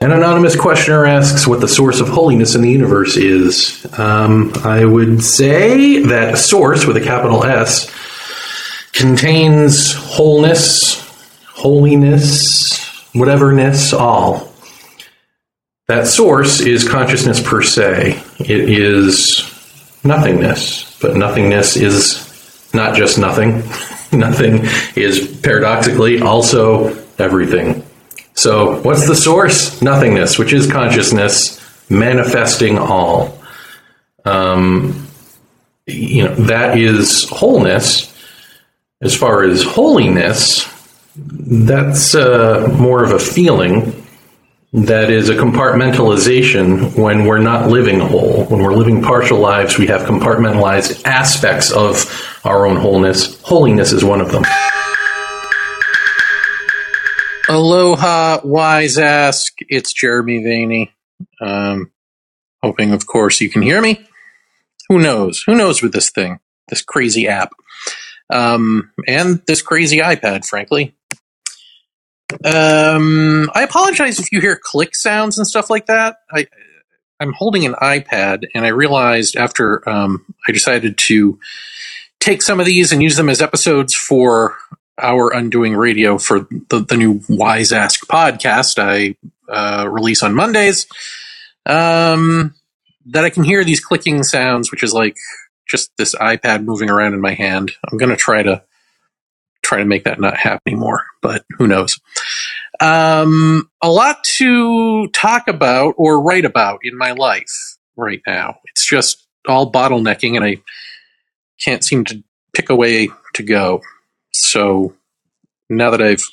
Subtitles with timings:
[0.00, 3.84] An anonymous questioner asks what the source of holiness in the universe is.
[3.98, 7.90] Um, I would say that source with a capital S
[8.92, 11.00] contains wholeness,
[11.48, 12.78] holiness,
[13.12, 14.52] whateverness, all.
[15.88, 18.22] That source is consciousness per se.
[18.38, 19.42] It is
[20.04, 23.64] nothingness, but nothingness is not just nothing.
[24.16, 27.82] nothing is paradoxically also everything.
[28.38, 29.82] So, what's the source?
[29.82, 31.60] Nothingness, which is consciousness
[31.90, 33.36] manifesting all.
[34.24, 35.08] Um,
[35.88, 38.14] you know, that is wholeness.
[39.02, 40.72] As far as holiness,
[41.16, 44.06] that's uh, more of a feeling
[44.72, 48.44] that is a compartmentalization when we're not living whole.
[48.44, 52.06] When we're living partial lives, we have compartmentalized aspects of
[52.44, 53.42] our own wholeness.
[53.42, 54.44] Holiness is one of them.
[57.48, 59.54] Aloha, wise ask.
[59.68, 60.90] It's Jeremy Vaeni.
[61.40, 61.90] Um,
[62.62, 64.06] hoping, of course, you can hear me.
[64.90, 65.42] Who knows?
[65.46, 67.54] Who knows with this thing, this crazy app,
[68.28, 70.94] um, and this crazy iPad, frankly.
[72.44, 76.18] Um, I apologize if you hear click sounds and stuff like that.
[76.30, 76.48] I,
[77.18, 81.38] I'm holding an iPad, and I realized after um, I decided to
[82.20, 84.58] take some of these and use them as episodes for
[84.98, 89.16] our Undoing Radio for the, the new Wise Ask podcast I
[89.50, 90.86] uh, release on Mondays.
[91.66, 92.54] Um,
[93.06, 95.16] that I can hear these clicking sounds, which is like
[95.68, 97.72] just this iPad moving around in my hand.
[97.90, 98.62] I'm going to try to
[99.62, 102.00] try to make that not happen anymore, but who knows?
[102.80, 108.58] Um, a lot to talk about or write about in my life right now.
[108.66, 110.58] It's just all bottlenecking, and I
[111.60, 112.22] can't seem to
[112.54, 113.82] pick a way to go.
[114.32, 114.94] So
[115.68, 116.24] now that I've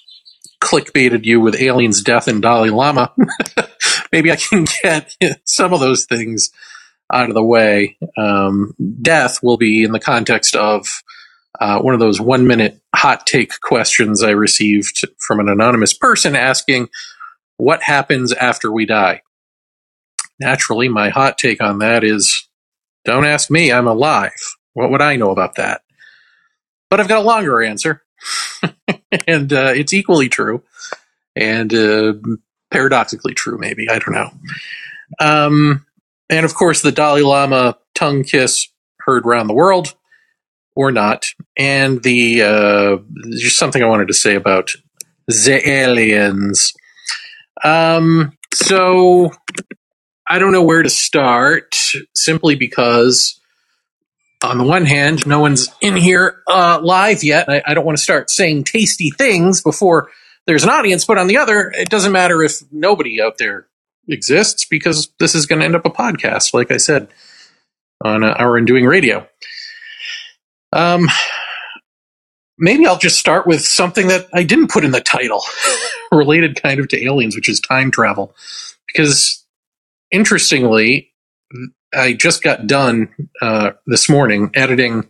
[0.62, 3.14] clickbaited you with aliens, death, and Dalai Lama,
[4.12, 6.52] maybe I can get some of those things
[7.12, 7.98] out of the way.
[8.18, 10.88] Um, death will be in the context of
[11.60, 16.36] uh, one of those one minute hot take questions I received from an anonymous person
[16.36, 16.90] asking,
[17.58, 19.22] What happens after we die?
[20.40, 22.48] Naturally, my hot take on that is
[23.06, 24.32] don't ask me, I'm alive.
[24.74, 25.82] What would I know about that?
[26.90, 28.04] But I've got a longer answer,
[29.28, 30.64] and uh, it's equally true,
[31.36, 32.14] and uh,
[32.72, 33.90] paradoxically true, maybe.
[33.90, 34.32] I don't know.
[35.20, 35.86] Um,
[36.30, 38.68] and of course, the Dalai Lama tongue kiss
[39.00, 39.96] heard around the world,
[40.76, 41.28] or not.
[41.58, 42.98] And the uh,
[43.32, 44.72] just something I wanted to say about
[45.28, 46.74] the aliens.
[47.64, 49.32] Um, so
[50.28, 51.76] I don't know where to start,
[52.14, 53.40] simply because
[54.46, 57.50] on the one hand, no one's in here uh, live yet.
[57.50, 60.10] I, I don't want to start saying tasty things before
[60.48, 61.06] there's an audience.
[61.06, 63.68] But on the other, it doesn't matter if nobody out there
[64.08, 67.10] exists because this is going to end up a podcast, like I said
[68.04, 69.28] on our Undoing Radio.
[70.74, 71.08] Um,
[72.58, 75.44] maybe I'll just start with something that I didn't put in the title,
[76.12, 78.36] related kind of to aliens, which is time travel.
[78.88, 79.46] Because
[80.12, 81.14] interestingly,
[81.96, 83.10] I just got done
[83.42, 85.10] uh, this morning editing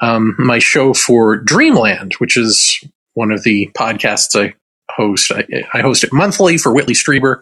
[0.00, 2.82] um, my show for Dreamland, which is
[3.14, 4.54] one of the podcasts I
[4.90, 5.32] host.
[5.32, 7.40] I, I host it monthly for Whitley Strieber.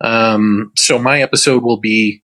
[0.00, 2.22] Um, so my episode will be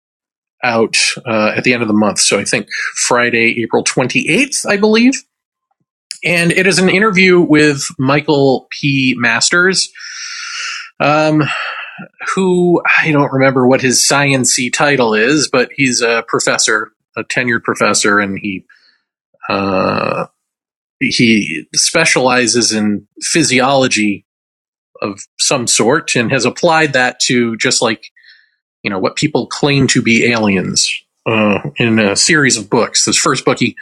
[0.62, 0.96] out
[1.26, 2.20] uh, at the end of the month.
[2.20, 5.14] So I think Friday, April 28th, I believe.
[6.24, 9.16] And it is an interview with Michael P.
[9.18, 9.92] Masters,
[11.00, 11.42] um,
[12.34, 17.62] who I don't remember what his sciency title is, but he's a professor, a tenured
[17.62, 18.64] professor, and he
[19.48, 20.26] uh,
[21.00, 24.24] he specializes in physiology
[25.00, 28.12] of some sort and has applied that to just like
[28.82, 30.92] you know what people claim to be aliens
[31.26, 33.04] uh, in a series of books.
[33.04, 33.76] This first book he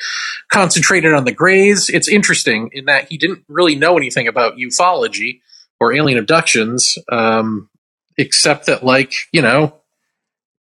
[0.51, 1.89] concentrated on the Greys.
[1.89, 5.41] It's interesting in that he didn't really know anything about ufology
[5.81, 7.70] or alien abductions, um,
[8.21, 9.75] except that like you know,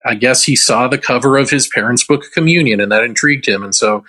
[0.04, 3.62] I guess he saw the cover of his parents' book Communion and that intrigued him,
[3.62, 4.04] and so.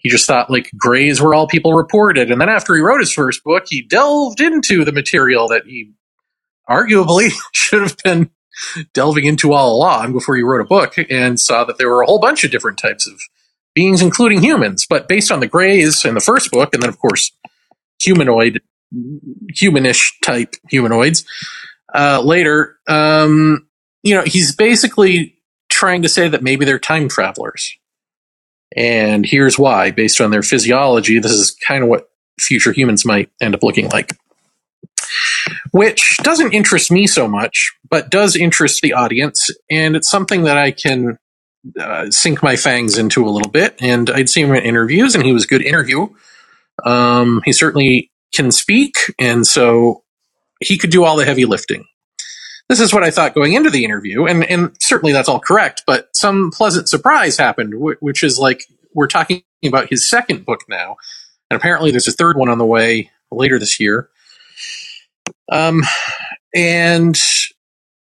[0.00, 2.30] He just thought like Greys were all people reported.
[2.30, 5.90] And then after he wrote his first book, he delved into the material that he
[6.70, 8.30] arguably should have been
[8.92, 12.06] delving into all along before he wrote a book and saw that there were a
[12.06, 13.20] whole bunch of different types of
[13.74, 14.86] beings, including humans.
[14.88, 17.32] But based on the Greys in the first book, and then of course
[18.00, 18.60] humanoid,
[19.52, 21.24] humanish type humanoids
[21.94, 23.68] uh, later, um,
[24.02, 25.36] you know, he's basically
[25.68, 27.70] trying to say that maybe they're time travelers.
[28.76, 33.30] And here's why, based on their physiology, this is kind of what future humans might
[33.40, 34.12] end up looking like.
[35.72, 39.50] which doesn't interest me so much, but does interest the audience.
[39.70, 41.18] And it's something that I can
[41.78, 43.76] uh, sink my fangs into a little bit.
[43.80, 46.08] And I'd seen him in interviews, and he was a good interview.
[46.84, 50.04] Um, he certainly can speak, and so
[50.60, 51.84] he could do all the heavy lifting.
[52.68, 55.84] This is what I thought going into the interview, and, and certainly that's all correct,
[55.86, 58.64] but some pleasant surprise happened, which is like
[58.94, 60.96] we're talking about his second book now,
[61.50, 64.10] and apparently there's a third one on the way later this year.
[65.50, 65.82] Um,
[66.54, 67.18] and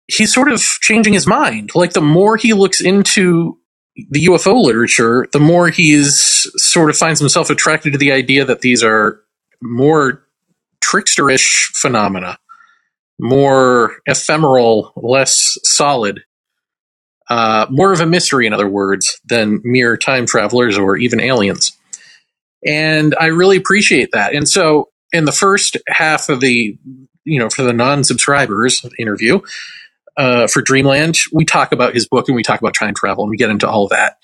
[0.07, 1.71] he's sort of changing his mind.
[1.75, 3.57] Like the more he looks into
[4.09, 8.61] the UFO literature, the more he's sort of finds himself attracted to the idea that
[8.61, 9.21] these are
[9.61, 10.23] more
[10.83, 12.37] tricksterish phenomena,
[13.19, 16.21] more ephemeral, less solid,
[17.29, 21.77] uh, more of a mystery, in other words, than mere time travelers or even aliens.
[22.65, 24.33] And I really appreciate that.
[24.33, 26.77] And so, in the first half of the,
[27.23, 29.39] you know, for the non subscribers interview,
[30.17, 33.29] uh, for Dreamland, we talk about his book and we talk about time travel and
[33.29, 34.17] we get into all of that.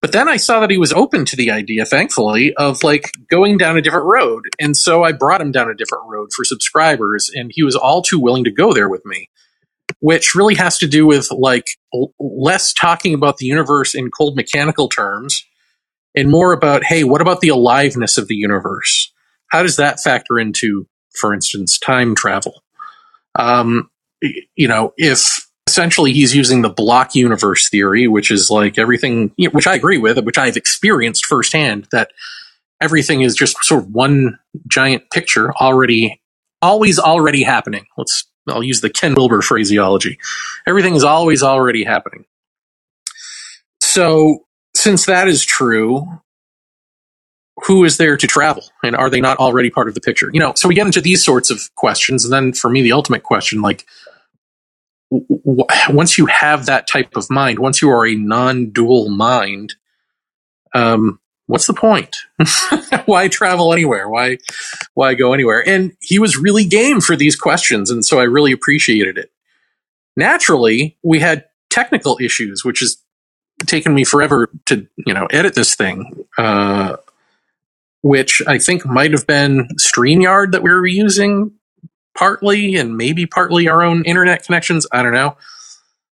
[0.00, 3.58] But then I saw that he was open to the idea, thankfully, of like going
[3.58, 4.44] down a different road.
[4.60, 8.02] And so I brought him down a different road for subscribers, and he was all
[8.02, 9.28] too willing to go there with me,
[9.98, 14.36] which really has to do with like l- less talking about the universe in cold
[14.36, 15.44] mechanical terms
[16.14, 19.12] and more about, hey, what about the aliveness of the universe?
[19.48, 22.62] How does that factor into, for instance, time travel?
[23.36, 23.90] Um,
[24.54, 29.66] you know, if essentially he's using the block universe theory, which is like everything, which
[29.68, 32.12] I agree with, which I've experienced firsthand, that
[32.80, 34.38] everything is just sort of one
[34.68, 36.20] giant picture already,
[36.62, 37.86] always already happening.
[37.98, 40.18] Let's, I'll use the Ken Wilber phraseology.
[40.66, 42.24] Everything is always already happening.
[43.82, 46.06] So, since that is true,
[47.64, 50.40] who is there to travel and are they not already part of the picture you
[50.40, 53.22] know so we get into these sorts of questions and then for me the ultimate
[53.22, 53.86] question like
[55.10, 59.74] once you have that type of mind once you are a non-dual mind
[60.74, 61.18] um,
[61.48, 62.16] what's the point?
[63.06, 64.08] Why travel anywhere?
[64.08, 64.38] Why
[64.94, 65.66] why go anywhere?
[65.66, 69.32] And he was really game for these questions and so i really appreciated it.
[70.16, 72.98] Naturally we had technical issues which has
[73.66, 76.96] taken me forever to you know edit this thing uh,
[78.02, 81.52] which I think might have been StreamYard that we were using
[82.18, 84.86] partly, and maybe partly our own internet connections.
[84.92, 85.36] I don't know.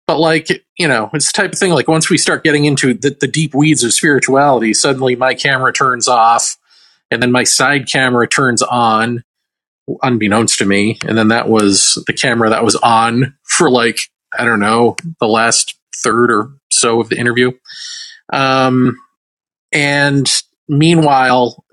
[0.07, 2.93] But like, you know, it's the type of thing like once we start getting into
[2.93, 6.57] the, the deep weeds of spirituality, suddenly my camera turns off
[7.11, 9.23] and then my side camera turns on,
[10.01, 10.97] unbeknownst to me.
[11.05, 13.97] And then that was the camera that was on for like,
[14.37, 17.51] I don't know, the last third or so of the interview.
[18.33, 18.97] Um,
[19.71, 20.29] and
[20.67, 21.63] meanwhile,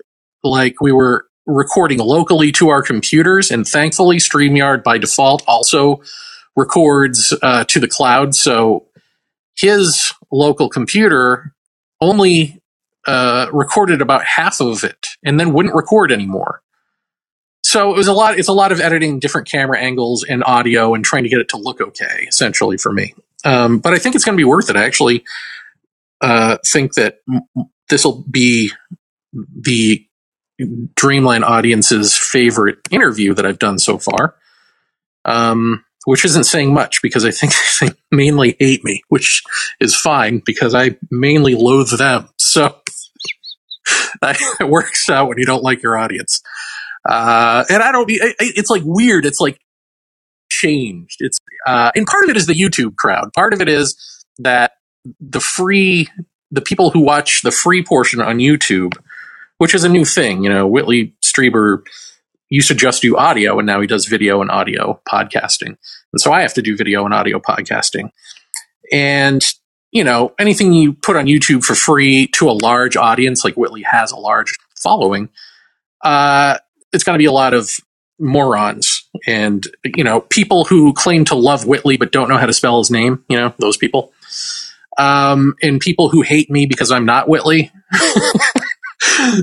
[0.43, 6.01] like we were recording locally to our computers, and thankfully, StreamYard by default also
[6.55, 8.35] records uh, to the cloud.
[8.35, 8.85] So
[9.55, 11.53] his local computer
[11.99, 12.61] only
[13.07, 16.61] uh, recorded about half of it, and then wouldn't record anymore.
[17.63, 18.37] So it was a lot.
[18.37, 21.49] It's a lot of editing different camera angles and audio, and trying to get it
[21.49, 23.13] to look okay, essentially for me.
[23.43, 24.75] Um, but I think it's going to be worth it.
[24.75, 25.23] I actually
[26.21, 27.19] uh, think that
[27.89, 28.71] this will be
[29.33, 30.05] the
[30.95, 34.35] Dreamland audience's favorite interview that I've done so far.
[35.25, 39.43] Um, which isn't saying much because I think they mainly hate me, which
[39.79, 42.29] is fine because I mainly loathe them.
[42.37, 42.77] So
[44.23, 46.41] it works out when you don't like your audience.
[47.07, 49.25] Uh, and I don't, it's like weird.
[49.25, 49.59] It's like
[50.49, 51.17] changed.
[51.19, 53.31] It's, uh, and part of it is the YouTube crowd.
[53.33, 53.95] Part of it is
[54.39, 54.73] that
[55.19, 56.07] the free,
[56.51, 58.93] the people who watch the free portion on YouTube
[59.59, 60.43] which is a new thing.
[60.43, 61.83] You know, Whitley Strieber
[62.49, 65.77] used to just do audio, and now he does video and audio podcasting.
[66.11, 68.09] And so I have to do video and audio podcasting.
[68.91, 69.45] And
[69.91, 73.83] you know, anything you put on YouTube for free to a large audience, like Whitley
[73.83, 75.29] has a large following,
[76.03, 76.57] uh,
[76.93, 77.71] it's going to be a lot of
[78.21, 82.53] morons and you know people who claim to love Whitley but don't know how to
[82.53, 83.23] spell his name.
[83.29, 84.13] You know, those people.
[84.97, 87.71] Um, and people who hate me because I'm not Whitley.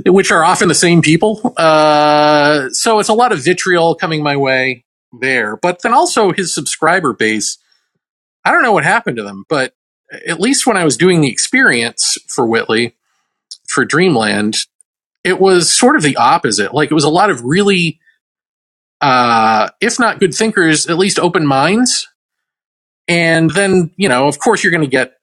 [0.07, 1.55] which are often the same people.
[1.57, 4.85] Uh, so it's a lot of vitriol coming my way
[5.21, 5.57] there.
[5.57, 7.59] But then also his subscriber base,
[8.45, 9.75] I don't know what happened to them, but
[10.27, 12.95] at least when I was doing the experience for Whitley,
[13.69, 14.59] for Dreamland,
[15.25, 16.73] it was sort of the opposite.
[16.73, 17.99] Like it was a lot of really,
[19.01, 22.09] uh, if not good thinkers, at least open minds.
[23.09, 25.15] And then, you know, of course, you're going to get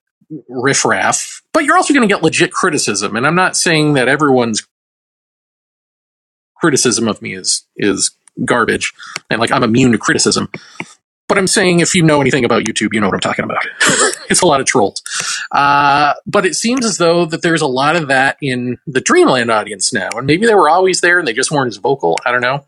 [0.50, 3.16] riffraff, but you're also going to get legit criticism.
[3.16, 4.68] And I'm not saying that everyone's
[6.56, 8.12] criticism of me is is
[8.46, 8.94] garbage,
[9.30, 10.50] and like I'm immune to criticism.
[11.30, 13.66] But I'm saying if you know anything about YouTube, you know what I'm talking about.
[14.30, 15.02] it's a lot of trolls.
[15.52, 19.50] Uh, but it seems as though that there's a lot of that in the Dreamland
[19.50, 22.18] audience now, and maybe they were always there and they just weren't as vocal.
[22.26, 22.66] I don't know.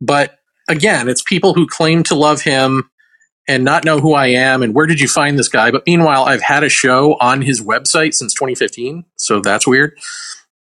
[0.00, 0.38] But
[0.68, 2.90] again, it's people who claim to love him
[3.48, 5.70] and not know who I am and where did you find this guy.
[5.70, 9.98] But meanwhile, I've had a show on his website since 2015, so that's weird.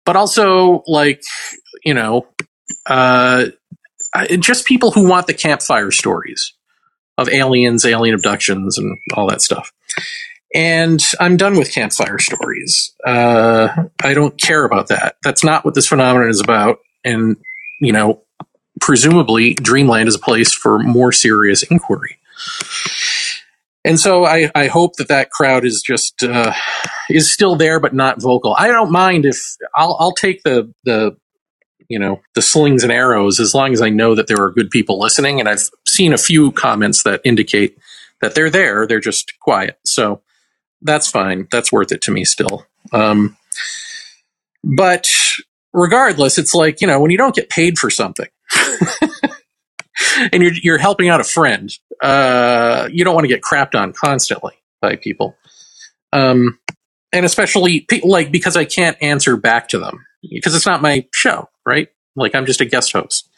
[0.05, 1.23] But also, like,
[1.83, 2.27] you know,
[2.85, 3.47] uh,
[4.39, 6.53] just people who want the campfire stories
[7.17, 9.71] of aliens, alien abductions, and all that stuff.
[10.53, 12.93] And I'm done with campfire stories.
[13.05, 13.67] Uh,
[14.01, 15.17] I don't care about that.
[15.23, 16.79] That's not what this phenomenon is about.
[17.03, 17.37] And,
[17.81, 18.21] you know,
[18.79, 22.19] presumably Dreamland is a place for more serious inquiry.
[23.85, 26.53] And so I, I hope that that crowd is just uh,
[27.09, 28.55] is still there, but not vocal.
[28.57, 29.37] I don't mind if
[29.75, 31.15] I'll I'll take the the
[31.87, 34.71] you know the slings and arrows as long as I know that there are good
[34.71, 35.39] people listening.
[35.39, 37.77] And I've seen a few comments that indicate
[38.21, 39.77] that they're there; they're just quiet.
[39.85, 40.23] So
[40.81, 41.47] that's fine.
[41.51, 42.65] That's worth it to me still.
[42.91, 43.37] Um,
[44.63, 45.07] but
[45.73, 48.29] regardless, it's like you know when you don't get paid for something.
[50.33, 51.71] and you're, you're helping out a friend.
[52.01, 55.35] Uh, you don't want to get crapped on constantly by people.
[56.13, 56.59] Um,
[57.11, 61.49] and especially like because I can't answer back to them because it's not my show,
[61.65, 61.87] right?
[62.15, 63.29] Like I'm just a guest host.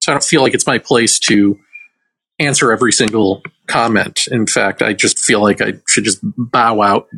[0.00, 1.58] So I don't feel like it's my place to
[2.38, 4.26] answer every single comment.
[4.30, 7.08] In fact, I just feel like I should just bow out,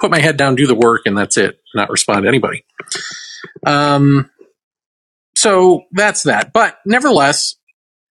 [0.00, 2.64] put my head down, do the work, and that's it, not respond to anybody.
[3.64, 4.30] Um,
[5.34, 6.52] so that's that.
[6.52, 7.56] But nevertheless,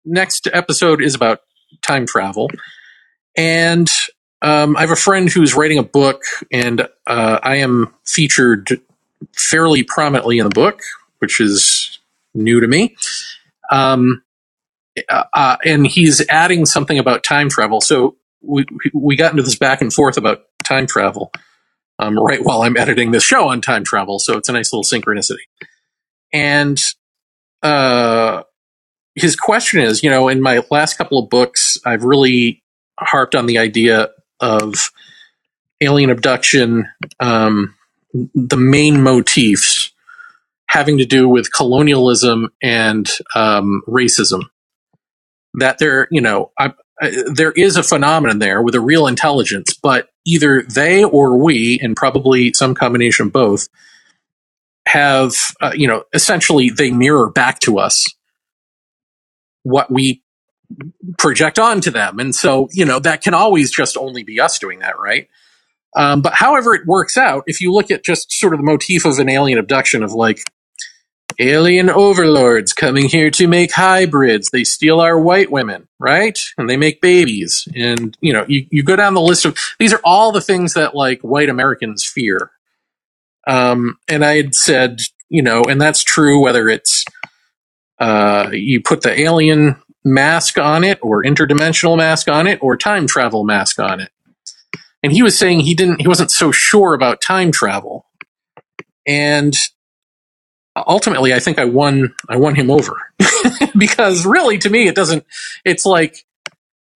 [0.05, 1.41] next episode is about
[1.83, 2.51] time travel.
[3.37, 3.91] And
[4.43, 8.81] um, I have a friend who's writing a book, and uh, I am featured
[9.37, 10.81] fairly prominently in the book,
[11.19, 11.99] which is
[12.35, 12.97] new to me.
[13.71, 14.23] Um,
[15.09, 17.81] uh, uh and he's adding something about time travel.
[17.81, 21.33] So we we got into this back and forth about time travel
[21.99, 24.19] um, right while I'm editing this show on time travel.
[24.19, 25.47] So it's a nice little synchronicity.
[26.33, 26.81] And
[27.63, 28.43] uh,
[29.15, 32.63] his question is, you know, in my last couple of books, I've really
[32.99, 34.91] harped on the idea of
[35.81, 36.89] alien abduction,
[37.21, 37.75] um,
[38.13, 39.93] the main motifs
[40.69, 44.43] having to do with colonialism and um, racism.
[45.55, 49.75] That there, you know, I, I, there is a phenomenon there with a real intelligence,
[49.75, 53.69] but either they or we, and probably some combination of both,
[54.87, 58.07] have, uh, you know, essentially they mirror back to us
[59.65, 60.23] what we
[61.19, 62.19] project onto them.
[62.19, 65.29] And so, you know, that can always just only be us doing that, right?
[65.97, 69.05] Um, but however it works out, if you look at just sort of the motif
[69.05, 70.41] of an alien abduction of like
[71.39, 76.39] alien overlords coming here to make hybrids, they steal our white women, right?
[76.59, 77.69] And they make babies.
[77.75, 80.75] And, you know, you, you go down the list of these are all the things
[80.75, 82.51] that like white Americans fear.
[83.47, 87.05] Um, and I had said, you know, and that's true whether it's
[87.99, 93.07] uh, you put the alien mask on it, or interdimensional mask on it, or time
[93.07, 94.11] travel mask on it.
[95.03, 98.07] And he was saying he didn't, he wasn't so sure about time travel.
[99.07, 99.55] And
[100.77, 102.97] ultimately, I think I won, I won him over
[103.79, 105.25] because really, to me, it doesn't.
[105.65, 106.25] It's like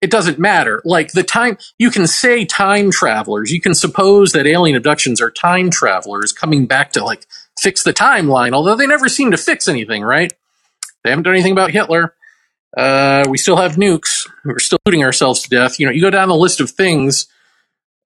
[0.01, 0.81] it doesn't matter.
[0.85, 3.51] Like the time, you can say time travelers.
[3.51, 7.25] You can suppose that alien abductions are time travelers coming back to like
[7.59, 10.31] fix the timeline, although they never seem to fix anything, right?
[11.03, 12.15] They haven't done anything about Hitler.
[12.75, 14.29] Uh, we still have nukes.
[14.45, 15.79] We're still shooting ourselves to death.
[15.79, 17.27] You know, you go down the list of things,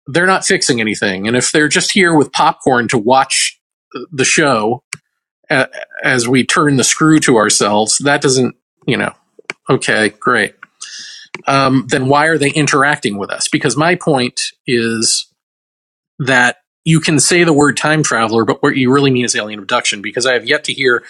[0.07, 1.27] they're not fixing anything.
[1.27, 3.59] And if they're just here with popcorn to watch
[4.11, 4.83] the show
[5.49, 5.67] uh,
[6.03, 8.55] as we turn the screw to ourselves, that doesn't,
[8.85, 9.13] you know,
[9.69, 10.55] okay, great
[11.47, 13.47] um, then why are they interacting with us?
[13.47, 15.27] Because my point is
[16.19, 19.59] that you can say the word time traveler, but what you really mean is alien
[19.59, 21.03] abduction, because I have yet to hear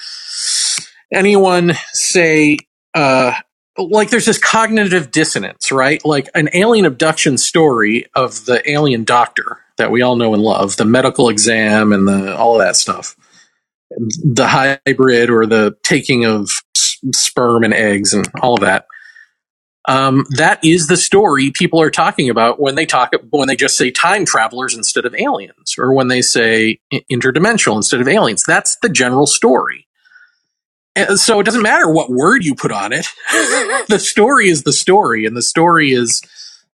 [1.13, 2.57] anyone say,
[2.93, 3.33] uh,
[3.77, 6.03] like there's this cognitive dissonance, right?
[6.05, 10.75] Like an alien abduction story of the alien doctor that we all know and love,
[10.77, 13.15] the medical exam and the all of that stuff,
[13.91, 16.49] the hybrid or the taking of
[17.13, 18.85] sperm and eggs and all of that
[19.89, 23.77] um, that is the story people are talking about when they talk when they just
[23.77, 26.79] say time travelers instead of aliens, or when they say
[27.11, 28.43] interdimensional instead of aliens.
[28.47, 29.87] That's the general story.
[31.17, 33.07] So it doesn't matter what word you put on it.
[33.89, 36.21] the story is the story, and the story is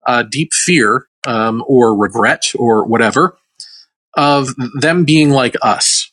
[0.08, 3.38] uh, deep fear um, or regret or whatever
[4.16, 4.50] of
[4.80, 6.12] them being like us,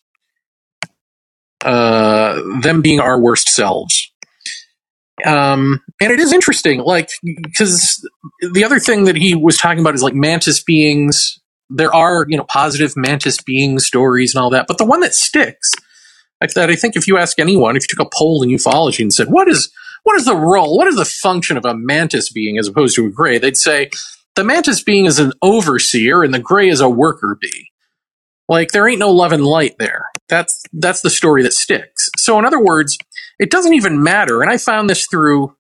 [1.65, 4.07] uh, them being our worst selves
[5.27, 8.07] Um, and it is interesting, like, because
[8.53, 11.41] the other thing that he was talking about is like mantis beings.
[11.71, 15.15] There are, you know, positive mantis being stories and all that, but the one that
[15.15, 15.73] sticks,
[16.41, 19.13] that, I think if you ask anyone, if you took a poll in ufology and
[19.13, 19.71] said, what is,
[20.05, 23.07] what is the role, what is the function of a mantis being as opposed to
[23.07, 23.39] a gray?
[23.39, 23.91] They'd say
[24.37, 27.71] the mantis being is an overseer and the gray is a worker bee.
[28.49, 30.07] Like there ain't no love and light there.
[30.29, 32.09] That's that's the story that sticks.
[32.17, 32.97] So in other words,
[33.39, 34.41] it doesn't even matter.
[34.41, 35.55] And I found this through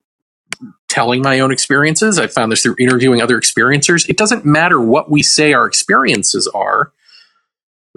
[0.88, 2.18] telling my own experiences.
[2.18, 4.08] I found this through interviewing other experiencers.
[4.08, 6.92] It doesn't matter what we say our experiences are.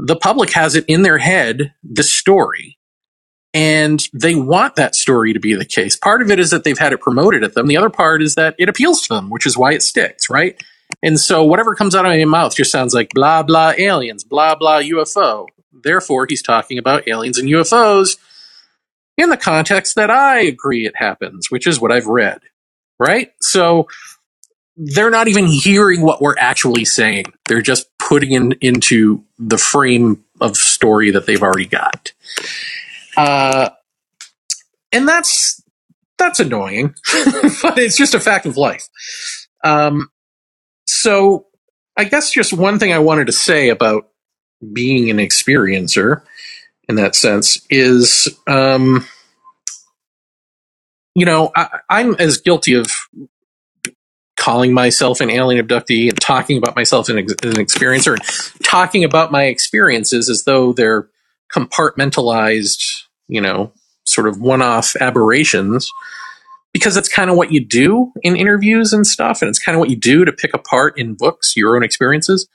[0.03, 2.79] The public has it in their head, the story.
[3.53, 5.95] And they want that story to be the case.
[5.95, 7.67] Part of it is that they've had it promoted at them.
[7.67, 10.59] The other part is that it appeals to them, which is why it sticks, right?
[11.03, 14.55] And so whatever comes out of my mouth just sounds like blah, blah, aliens, blah,
[14.55, 15.47] blah, UFO.
[15.71, 18.17] Therefore, he's talking about aliens and UFOs
[19.17, 22.39] in the context that I agree it happens, which is what I've read,
[22.99, 23.31] right?
[23.39, 23.87] So
[24.77, 27.25] they're not even hearing what we're actually saying.
[27.45, 32.11] They're just putting in into the frame of story that they've already got.
[33.15, 33.69] Uh,
[34.91, 35.63] and that's
[36.17, 36.93] that's annoying,
[37.63, 38.89] but it's just a fact of life.
[39.63, 40.09] Um,
[40.85, 41.45] so
[41.95, 44.09] I guess just one thing I wanted to say about
[44.73, 46.21] being an experiencer
[46.89, 49.07] in that sense is, um,
[51.15, 52.87] you know, I, I'm as guilty of
[54.41, 57.25] calling myself an alien abductee and talking about myself as an, an
[57.63, 61.07] experiencer and talking about my experiences as though they're
[61.53, 63.71] compartmentalized, you know,
[64.03, 65.91] sort of one off aberrations
[66.73, 69.43] because that's kind of what you do in interviews and stuff.
[69.43, 72.47] And it's kind of what you do to pick apart in books your own experiences.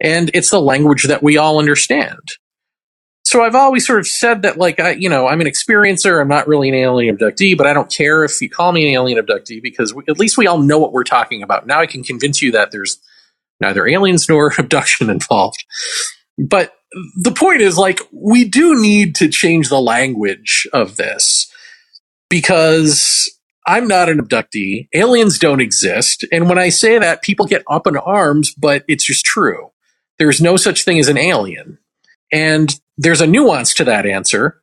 [0.00, 2.20] And it's the language that we all understand.
[3.28, 6.18] So I've always sort of said that, like, I, you know, I'm an experiencer.
[6.18, 8.94] I'm not really an alien abductee, but I don't care if you call me an
[8.94, 11.66] alien abductee because we, at least we all know what we're talking about.
[11.66, 12.98] Now I can convince you that there's
[13.60, 15.62] neither aliens nor abduction involved.
[16.38, 16.72] But
[17.22, 21.52] the point is, like, we do need to change the language of this
[22.30, 23.30] because
[23.66, 24.88] I'm not an abductee.
[24.94, 26.24] Aliens don't exist.
[26.32, 29.70] And when I say that, people get up in arms, but it's just true.
[30.18, 31.76] There's no such thing as an alien.
[32.32, 34.60] And there's a nuance to that answer.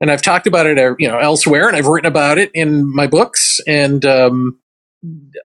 [0.00, 2.92] And I've talked about it, uh, you know, elsewhere, and I've written about it in
[2.92, 3.60] my books.
[3.66, 4.58] And um,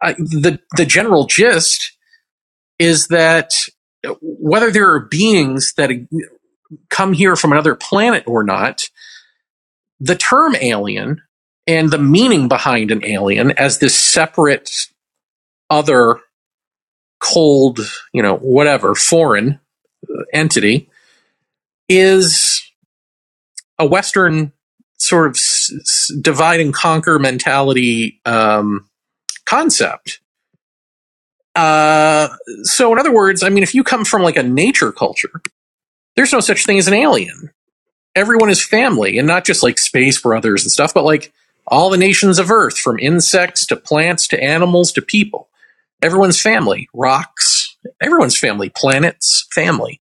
[0.01, 1.97] I, the the general gist
[2.79, 3.53] is that
[4.21, 5.90] whether there are beings that
[6.88, 8.88] come here from another planet or not,
[10.01, 11.23] the term alien
[11.66, 14.88] and the meaning behind an alien as this separate
[15.69, 16.19] other
[17.21, 17.81] cold,
[18.12, 19.61] you know, whatever, foreign
[20.33, 20.89] entity
[21.90, 22.62] is
[23.79, 24.53] a Western
[24.98, 28.88] sort of s- divide and conquer mentality um,
[29.46, 30.20] concept.
[31.57, 32.29] Uh,
[32.62, 35.42] so, in other words, I mean, if you come from like a nature culture,
[36.16, 37.50] there's no such thing as an alien.
[38.14, 41.33] Everyone is family, and not just like space brothers and stuff, but like
[41.66, 45.48] all the nations of Earth, from insects to plants to animals to people.
[46.03, 50.00] Everyone's family, rocks, everyone's family, planets, family.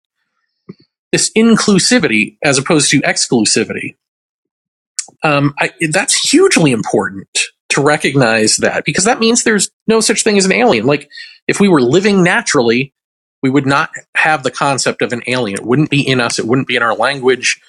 [1.14, 3.94] This inclusivity as opposed to exclusivity.
[5.22, 7.28] Um, I, that's hugely important
[7.68, 10.86] to recognize that because that means there's no such thing as an alien.
[10.86, 11.08] Like
[11.46, 12.92] if we were living naturally,
[13.44, 15.60] we would not have the concept of an alien.
[15.60, 16.40] It wouldn't be in us.
[16.40, 17.60] It wouldn't be in our language,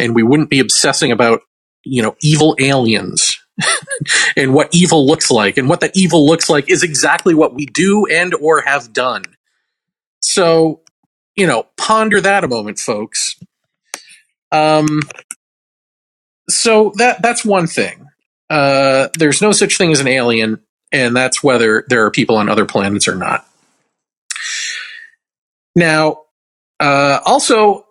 [0.00, 1.40] and we wouldn't be obsessing about
[1.86, 3.38] you know, evil aliens
[4.36, 5.56] and what evil looks like.
[5.56, 9.24] And what that evil looks like is exactly what we do and or have done.
[10.20, 10.80] So,
[11.36, 13.36] you know, ponder that a moment, folks.
[14.50, 15.02] Um,
[16.48, 18.08] so that that's one thing.
[18.48, 20.60] Uh, there's no such thing as an alien,
[20.92, 23.46] and that's whether there are people on other planets or not.
[25.74, 26.22] Now,
[26.80, 27.86] uh, also,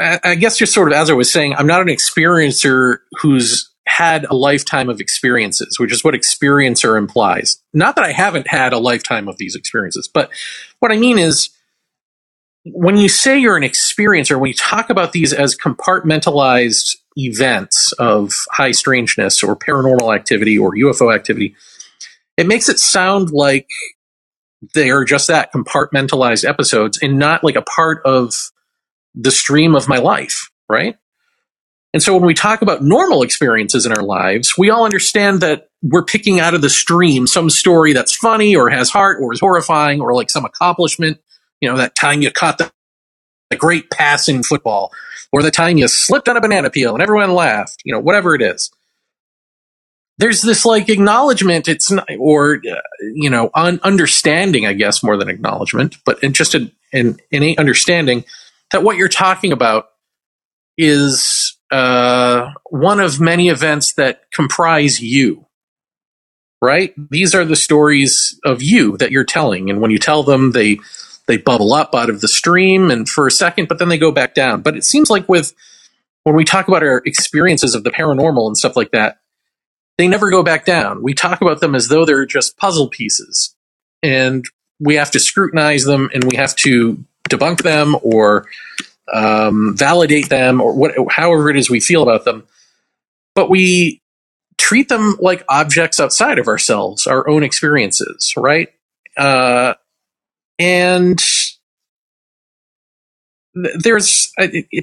[0.00, 4.24] I guess just sort of as I was saying, I'm not an experiencer who's had
[4.24, 7.62] a lifetime of experiences, which is what experiencer implies.
[7.72, 10.30] Not that I haven't had a lifetime of these experiences, but
[10.80, 11.50] what I mean is
[12.72, 18.32] when you say you're an experiencer, when you talk about these as compartmentalized events of
[18.50, 21.54] high strangeness or paranormal activity or UFO activity,
[22.36, 23.68] it makes it sound like
[24.74, 28.34] they are just that compartmentalized episodes and not like a part of
[29.14, 30.96] the stream of my life, right?
[31.94, 35.68] And so when we talk about normal experiences in our lives, we all understand that
[35.82, 39.40] we're picking out of the stream some story that's funny or has heart or is
[39.40, 41.18] horrifying or like some accomplishment.
[41.60, 42.72] You know, that time you caught the,
[43.50, 44.92] the great pass in football
[45.32, 48.34] or the time you slipped on a banana peel and everyone laughed, you know, whatever
[48.34, 48.62] it is.
[50.18, 52.80] there's this like acknowledgement it's not or uh,
[53.14, 58.24] you know un- understanding i guess more than acknowledgement but just an, an innate understanding
[58.72, 59.88] that what you're talking about
[60.78, 65.46] is uh, one of many events that comprise you
[66.62, 70.52] right these are the stories of you that you're telling and when you tell them
[70.52, 70.78] they
[71.26, 74.12] they bubble up out of the stream and for a second but then they go
[74.12, 75.54] back down but it seems like with
[76.24, 79.20] when we talk about our experiences of the paranormal and stuff like that
[79.98, 81.02] they never go back down.
[81.02, 83.54] We talk about them as though they're just puzzle pieces.
[84.02, 84.44] And
[84.78, 88.46] we have to scrutinize them and we have to debunk them or
[89.12, 92.44] um, validate them or what, however it is we feel about them.
[93.34, 94.02] But we
[94.58, 98.68] treat them like objects outside of ourselves, our own experiences, right?
[99.16, 99.74] Uh,
[100.58, 101.20] and
[103.78, 104.32] there's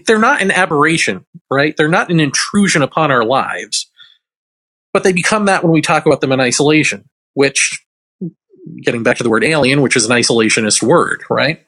[0.06, 1.76] they're not an aberration, right?
[1.78, 3.90] They're not an intrusion upon our lives
[4.94, 7.84] but they become that when we talk about them in isolation, which,
[8.82, 11.66] getting back to the word alien, which is an isolationist word, right?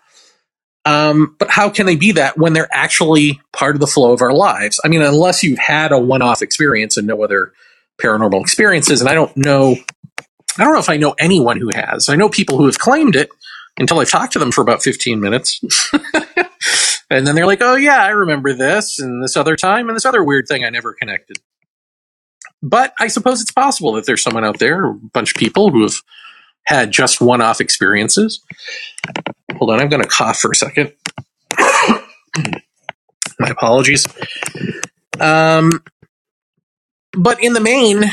[0.85, 4.21] Um, but how can they be that when they're actually part of the flow of
[4.21, 4.79] our lives?
[4.85, 7.53] I mean, unless you've had a one off experience and no other
[7.99, 9.75] paranormal experiences, and I don't know,
[10.57, 12.07] I don't know if I know anyone who has.
[12.07, 13.29] I know people who have claimed it
[13.79, 15.59] until I've talked to them for about 15 minutes.
[17.09, 20.05] and then they're like, oh, yeah, I remember this and this other time and this
[20.05, 21.37] other weird thing I never connected.
[22.61, 25.83] But I suppose it's possible that there's someone out there, a bunch of people who
[25.83, 25.95] have
[26.65, 28.41] had just one off experiences.
[29.57, 30.93] Hold on, I'm going to cough for a second.
[33.39, 34.07] My apologies.
[35.19, 35.83] Um,
[37.13, 38.03] but in the main,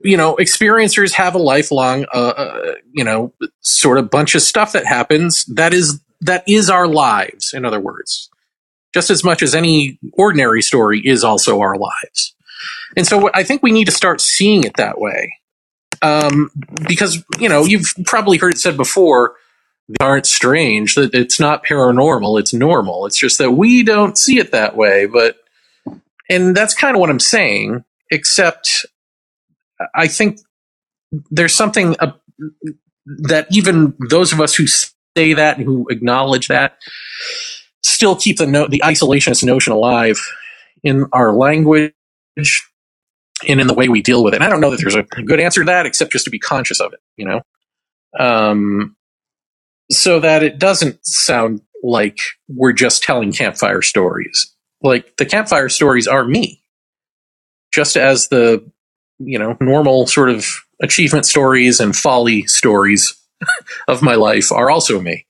[0.00, 4.72] you know, experiencers have a lifelong, uh, uh, you know, sort of bunch of stuff
[4.72, 7.52] that happens that is that is our lives.
[7.52, 8.30] In other words,
[8.94, 12.34] just as much as any ordinary story is also our lives.
[12.96, 15.34] And so I think we need to start seeing it that way.
[16.02, 16.50] Um,
[16.86, 19.36] because, you know, you've probably heard it said before,
[19.88, 23.06] they aren't strange, that it's not paranormal, it's normal.
[23.06, 25.06] It's just that we don't see it that way.
[25.06, 25.36] But,
[26.28, 28.86] and that's kind of what I'm saying, except
[29.94, 30.40] I think
[31.30, 32.12] there's something uh,
[33.06, 36.78] that even those of us who say that and who acknowledge that
[37.82, 40.18] still keep the no- the isolationist notion alive
[40.82, 41.92] in our language
[43.46, 44.36] and in the way we deal with it.
[44.36, 46.38] And I don't know that there's a good answer to that, except just to be
[46.38, 47.40] conscious of it, you know,
[48.18, 48.96] um,
[49.90, 54.54] so that it doesn't sound like we're just telling campfire stories.
[54.82, 56.62] Like the campfire stories are me,
[57.72, 58.70] just as the
[59.18, 60.46] you know normal sort of
[60.82, 63.16] achievement stories and folly stories
[63.88, 65.26] of my life are also me.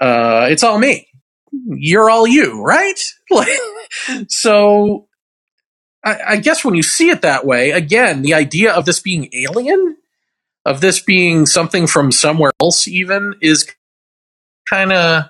[0.00, 1.08] Uh, it's all me.
[1.50, 3.00] You're all you, right?
[4.28, 5.08] so
[6.04, 9.28] I, I guess when you see it that way, again, the idea of this being
[9.32, 9.96] alien,
[10.64, 13.68] of this being something from somewhere else, even, is
[14.68, 15.24] kind of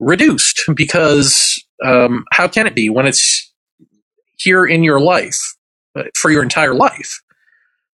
[0.00, 3.52] reduced because um, how can it be when it's
[4.36, 5.54] here in your life
[6.14, 7.22] for your entire life?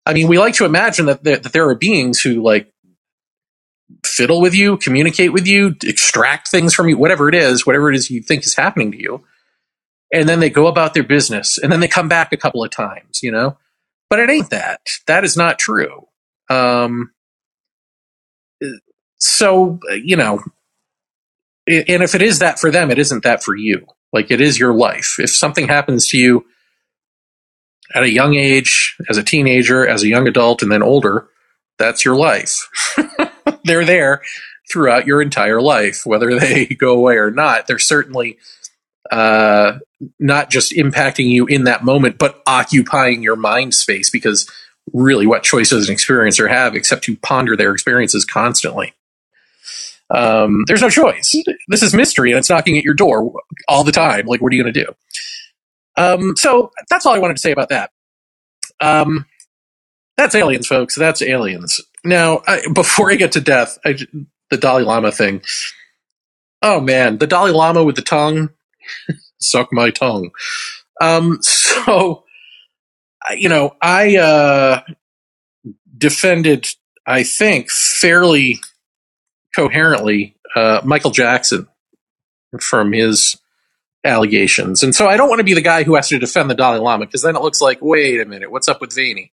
[0.06, 2.72] I mean, we like to imagine that there, that there are beings who like
[4.06, 7.96] fiddle with you, communicate with you, extract things from you, whatever it is, whatever it
[7.96, 9.24] is you think is happening to you
[10.14, 12.70] and then they go about their business and then they come back a couple of
[12.70, 13.58] times, you know?
[14.10, 14.82] But it ain't that.
[15.08, 16.06] That is not true.
[16.50, 17.12] Um,
[19.18, 20.44] so, you know,
[21.66, 23.88] and if it is that for them, it isn't that for you.
[24.14, 25.16] Like it is your life.
[25.18, 26.46] If something happens to you
[27.94, 31.28] at a young age, as a teenager, as a young adult, and then older,
[31.78, 32.70] that's your life.
[33.64, 34.22] They're there
[34.72, 37.68] throughout your entire life, whether they go away or not.
[37.68, 38.38] They're certainly
[39.12, 39.80] uh,
[40.20, 44.50] not just impacting you in that moment, but occupying your mind space because
[44.92, 48.94] really what choice does an experiencer have except to ponder their experiences constantly?
[50.10, 51.34] Um, there's no choice.
[51.68, 53.34] This is mystery and it's knocking at your door
[53.68, 54.26] all the time.
[54.26, 54.96] Like, what are you going to do?
[55.96, 57.92] Um, so that's all I wanted to say about that.
[58.80, 59.26] Um,
[60.18, 60.96] that's aliens, folks.
[60.96, 61.82] That's aliens.
[62.04, 63.98] Now, I, before I get to death, I,
[64.50, 65.42] the Dalai Lama thing.
[66.62, 68.50] Oh man, the Dalai Lama with the tongue
[69.40, 70.32] suck my tongue.
[71.02, 72.24] Um, so,
[73.36, 74.82] you know, I uh,
[75.98, 76.68] defended,
[77.06, 78.60] I think, fairly
[79.56, 81.68] coherently uh, Michael Jackson
[82.60, 83.36] from his
[84.04, 84.84] allegations.
[84.84, 86.80] And so I don't want to be the guy who has to defend the Dalai
[86.80, 89.32] Lama because then it looks like, wait a minute, what's up with Vaeni?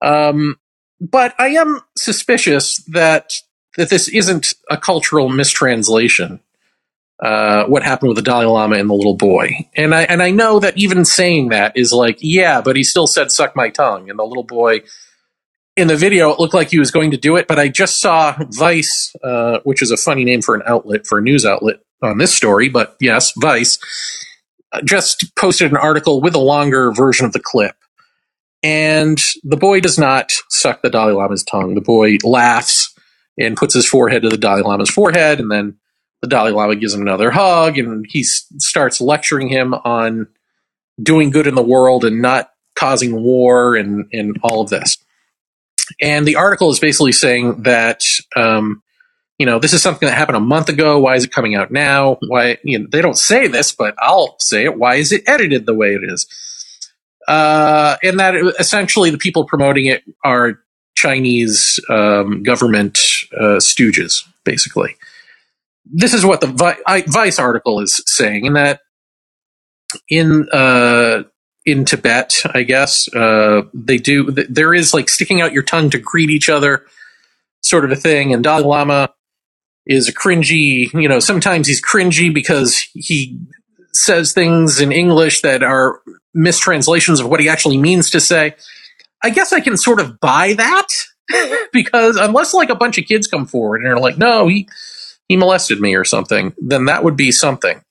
[0.00, 0.56] Um,
[1.00, 3.32] but I am suspicious that
[3.76, 6.40] that this isn't a cultural mistranslation
[7.22, 9.68] uh, what happened with the Dalai Lama and the little boy.
[9.76, 13.06] And I and I know that even saying that is like, yeah, but he still
[13.06, 14.82] said "suck my tongue," and the little boy
[15.76, 17.46] in the video it looked like he was going to do it.
[17.46, 21.18] But I just saw Vice, uh, which is a funny name for an outlet for
[21.18, 23.78] a news outlet on this story, but yes, Vice
[24.72, 27.76] uh, just posted an article with a longer version of the clip.
[28.62, 31.74] And the boy does not suck the Dalai Lama's tongue.
[31.74, 32.94] The boy laughs
[33.38, 35.76] and puts his forehead to the Dalai Lama's forehead, and then
[36.22, 40.28] the Dalai Lama gives him another hug, and he starts lecturing him on
[41.02, 44.96] doing good in the world and not causing war and, and all of this.
[46.00, 48.02] And the article is basically saying that,
[48.36, 48.82] um,
[49.38, 50.98] you know, this is something that happened a month ago.
[51.00, 52.18] Why is it coming out now?
[52.28, 54.78] Why, you know, they don't say this, but I'll say it.
[54.78, 56.26] Why is it edited the way it is?
[57.26, 60.60] Uh, and that essentially the people promoting it are
[60.96, 62.98] Chinese um, government
[63.38, 64.96] uh, stooges, basically.
[65.86, 68.80] This is what the Vi- I, Vice article is saying, and that
[70.08, 71.24] in uh,
[71.66, 74.32] in Tibet, I guess uh, they do.
[74.32, 76.86] th- There is like sticking out your tongue to greet each other,
[77.62, 78.32] sort of a thing.
[78.32, 79.10] And Dalai Lama
[79.86, 80.92] is a cringy.
[80.92, 83.40] You know, sometimes he's cringy because he
[83.92, 86.00] says things in English that are
[86.34, 88.56] mistranslations of what he actually means to say.
[89.22, 90.88] I guess I can sort of buy that
[91.72, 94.68] because unless like a bunch of kids come forward and are like, no, he
[95.28, 97.82] he molested me or something, then that would be something.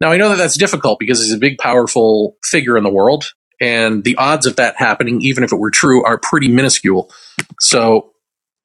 [0.00, 3.32] Now I know that that's difficult because he's a big, powerful figure in the world,
[3.60, 7.10] and the odds of that happening, even if it were true, are pretty minuscule.
[7.58, 8.12] So,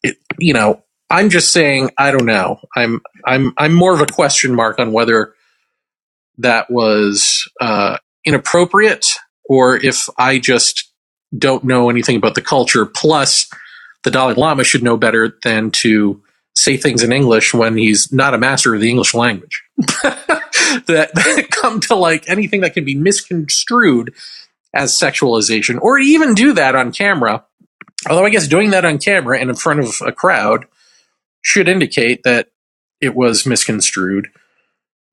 [0.03, 0.82] it, you know,
[1.13, 2.59] I'm just saying, I don't know.
[2.75, 5.35] I'm I'm I'm more of a question mark on whether
[6.39, 9.05] that was uh, inappropriate
[9.45, 10.91] or if I just
[11.37, 12.87] don't know anything about the culture.
[12.87, 13.47] Plus,
[14.03, 16.23] the Dalai Lama should know better than to
[16.55, 19.61] say things in English when he's not a master of the English language.
[19.77, 24.15] that, that come to like anything that can be misconstrued
[24.73, 27.45] as sexualization, or even do that on camera.
[28.09, 30.65] Although I guess doing that on camera and in front of a crowd
[31.43, 32.49] should indicate that
[32.99, 34.29] it was misconstrued.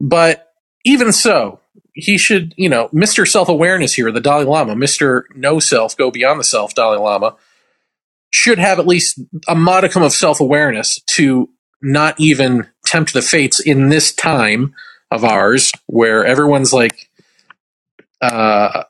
[0.01, 0.53] But
[0.85, 1.61] even so,
[1.93, 3.29] he should, you know, Mr.
[3.29, 5.25] Self Awareness here, the Dalai Lama, Mr.
[5.35, 7.37] No Self, go beyond the self, Dalai Lama,
[8.31, 11.51] should have at least a modicum of self awareness to
[11.83, 14.75] not even tempt the fates in this time
[15.11, 17.11] of ours where everyone's like,
[18.21, 18.85] uh,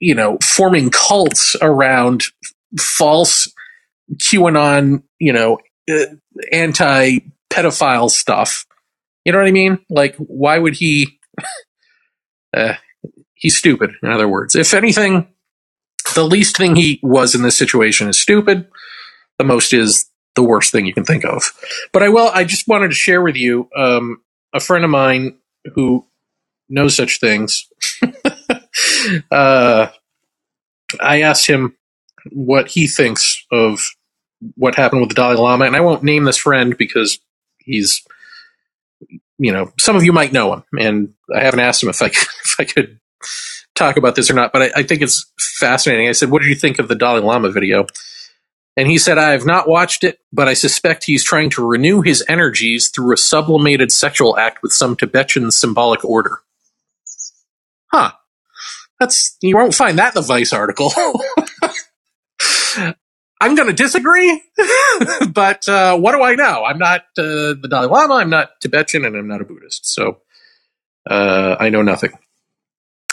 [0.00, 2.24] you know, forming cults around
[2.78, 3.52] false
[4.14, 5.58] QAnon, you know,
[5.90, 6.04] uh,
[6.52, 7.18] anti
[7.50, 8.66] pedophile stuff.
[9.24, 9.78] You know what I mean?
[9.90, 11.18] Like, why would he?
[12.56, 12.74] uh,
[13.34, 13.92] he's stupid.
[14.02, 15.28] In other words, if anything,
[16.14, 18.68] the least thing he was in this situation is stupid.
[19.38, 21.52] The most is the worst thing you can think of.
[21.92, 22.30] But I will.
[22.32, 24.22] I just wanted to share with you um,
[24.54, 25.38] a friend of mine
[25.74, 26.06] who
[26.68, 27.68] knows such things.
[29.30, 29.88] uh,
[31.00, 31.76] I asked him
[32.32, 33.80] what he thinks of
[34.54, 37.18] what happened with the Dalai Lama, and I won't name this friend because
[37.58, 38.02] he's,
[39.38, 42.06] you know, some of you might know him, and I haven't asked him if I
[42.06, 43.00] if I could
[43.74, 46.08] talk about this or not, but I, I think it's fascinating.
[46.08, 47.86] I said, "What did you think of the Dalai Lama video?"
[48.76, 52.02] And he said, I have not watched it, but I suspect he's trying to renew
[52.02, 56.40] his energies through a sublimated sexual act with some Tibetan symbolic order.
[57.90, 58.12] Huh.
[59.00, 60.92] That's, you won't find that in the Vice article.
[63.40, 64.42] I'm going to disagree,
[65.30, 66.64] but uh, what do I know?
[66.64, 69.86] I'm not uh, the Dalai Lama, I'm not Tibetan, and I'm not a Buddhist.
[69.86, 70.22] So
[71.08, 72.12] uh, I know nothing.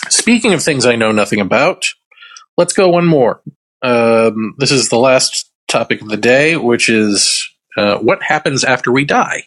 [0.10, 1.86] Speaking of things I know nothing about,
[2.58, 3.42] let's go one more.
[3.82, 8.92] Um, this is the last topic of the day, which is uh, what happens after
[8.92, 9.44] we die.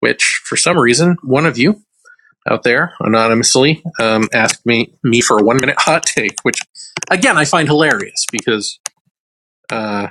[0.00, 1.82] Which, for some reason, one of you
[2.48, 6.58] out there anonymously um, asked me me for a one minute hot take, which
[7.10, 8.78] again I find hilarious because
[9.72, 10.08] uh,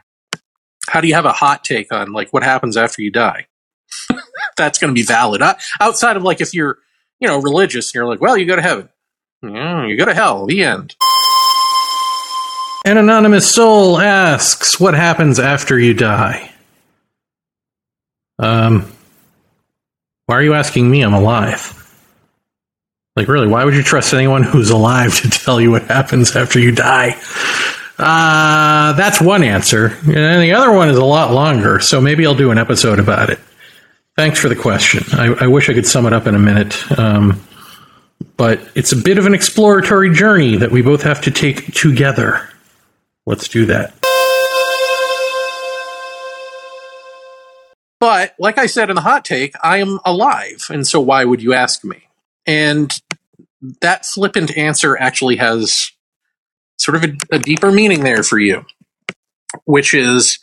[0.88, 3.48] how do you have a hot take on like what happens after you die?
[4.58, 6.78] That's going to be valid uh, outside of like if you're
[7.20, 8.90] you know religious and you're like, well, you go to heaven,
[9.44, 10.46] yeah, you go to hell.
[10.46, 10.96] The end.
[12.86, 16.52] An anonymous soul asks, "What happens after you die?"
[18.38, 18.90] Um,
[20.26, 21.02] why are you asking me?
[21.02, 21.76] I'm alive.
[23.16, 23.48] Like, really?
[23.48, 27.20] Why would you trust anyone who's alive to tell you what happens after you die?
[28.00, 31.82] Uh, that's one answer, and the other one is a lot longer.
[31.82, 33.40] So maybe I'll do an episode about it.
[34.16, 35.04] Thanks for the question.
[35.12, 36.98] I, I wish I could sum it up in a minute.
[36.98, 37.42] Um,
[38.38, 42.50] but it's a bit of an exploratory journey that we both have to take together.
[43.26, 43.94] Let's do that.
[48.00, 50.68] But like I said in the hot take, I am alive.
[50.70, 52.08] And so why would you ask me?
[52.46, 52.98] And
[53.82, 55.92] that flippant answer actually has
[56.80, 58.66] sort of a, a deeper meaning there for you,
[59.66, 60.40] which is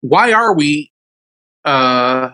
[0.00, 0.92] why are we
[1.64, 2.30] uh,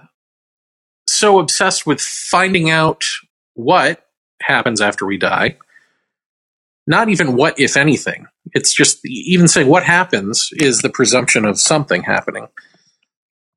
[1.06, 3.04] so obsessed with finding out
[3.54, 4.04] what
[4.42, 5.56] happens after we die?
[6.86, 8.26] Not even what, if anything.
[8.52, 12.48] It's just even saying what happens is the presumption of something happening.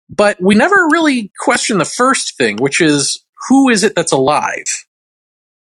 [0.10, 4.86] But we never really question the first thing, which is who is it that's alive?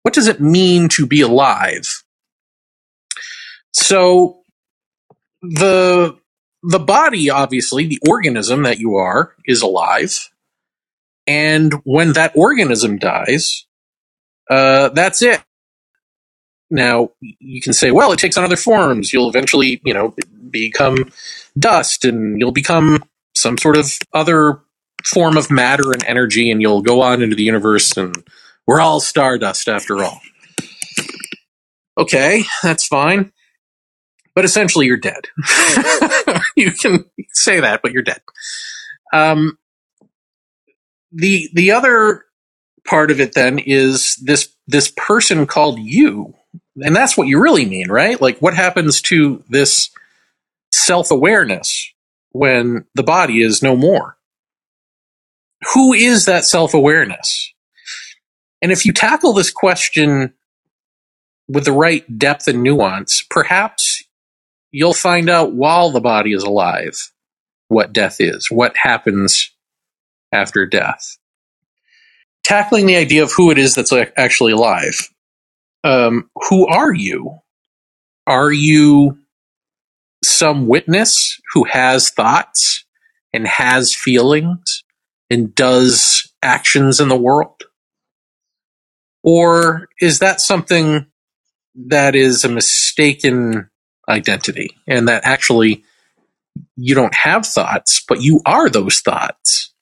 [0.02, 2.02] What does it mean to be alive?
[3.72, 4.42] So
[5.42, 6.16] the
[6.62, 10.30] the body, obviously, the organism that you are, is alive.
[11.26, 13.66] And when that organism dies,
[14.50, 15.42] uh, that's it.
[16.70, 19.12] Now, you can say, well, it takes on other forms.
[19.12, 20.14] You'll eventually, you know,
[20.50, 21.11] become
[21.59, 23.02] dust and you'll become
[23.35, 24.61] some sort of other
[25.04, 28.14] form of matter and energy and you'll go on into the universe and
[28.66, 30.20] we're all stardust after all.
[31.98, 33.33] Okay, that's fine.
[34.34, 35.26] But essentially, you're dead.
[36.56, 38.20] you can say that, but you're dead.
[39.12, 39.58] Um,
[41.12, 42.24] the the other
[42.86, 46.34] part of it then is this this person called you,
[46.82, 48.20] and that's what you really mean, right?
[48.20, 49.90] Like, what happens to this
[50.72, 51.92] self awareness
[52.32, 54.16] when the body is no more?
[55.74, 57.52] Who is that self awareness?
[58.62, 60.34] And if you tackle this question
[61.48, 63.89] with the right depth and nuance, perhaps
[64.72, 67.11] you'll find out while the body is alive
[67.68, 69.50] what death is, what happens
[70.33, 71.16] after death.
[72.42, 75.09] Tackling the idea of who it is that's actually alive.
[75.85, 77.38] Um, who are you?
[78.26, 79.18] Are you
[80.24, 82.85] some witness who has thoughts
[83.33, 84.83] and has feelings
[85.30, 87.62] and does actions in the world?
[89.22, 91.06] Or is that something
[91.87, 93.70] that is a mistaken
[94.08, 95.84] identity and that actually
[96.76, 99.72] you don't have thoughts, but you are those thoughts.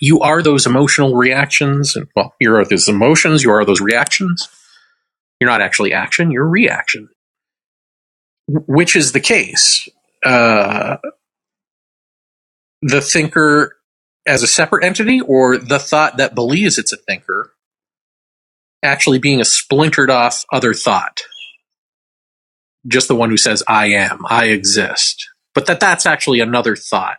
[0.00, 1.94] You are those emotional reactions.
[1.94, 4.48] And well, you are those emotions, you are those reactions.
[5.40, 7.08] You're not actually action, you're reaction.
[8.48, 9.88] Which is the case?
[10.24, 10.96] Uh,
[12.82, 13.76] the thinker
[14.26, 17.52] as a separate entity or the thought that believes it's a thinker
[18.82, 21.20] actually being a splintered off other thought?
[22.86, 27.18] Just the one who says I am, I exist, but that that's actually another thought.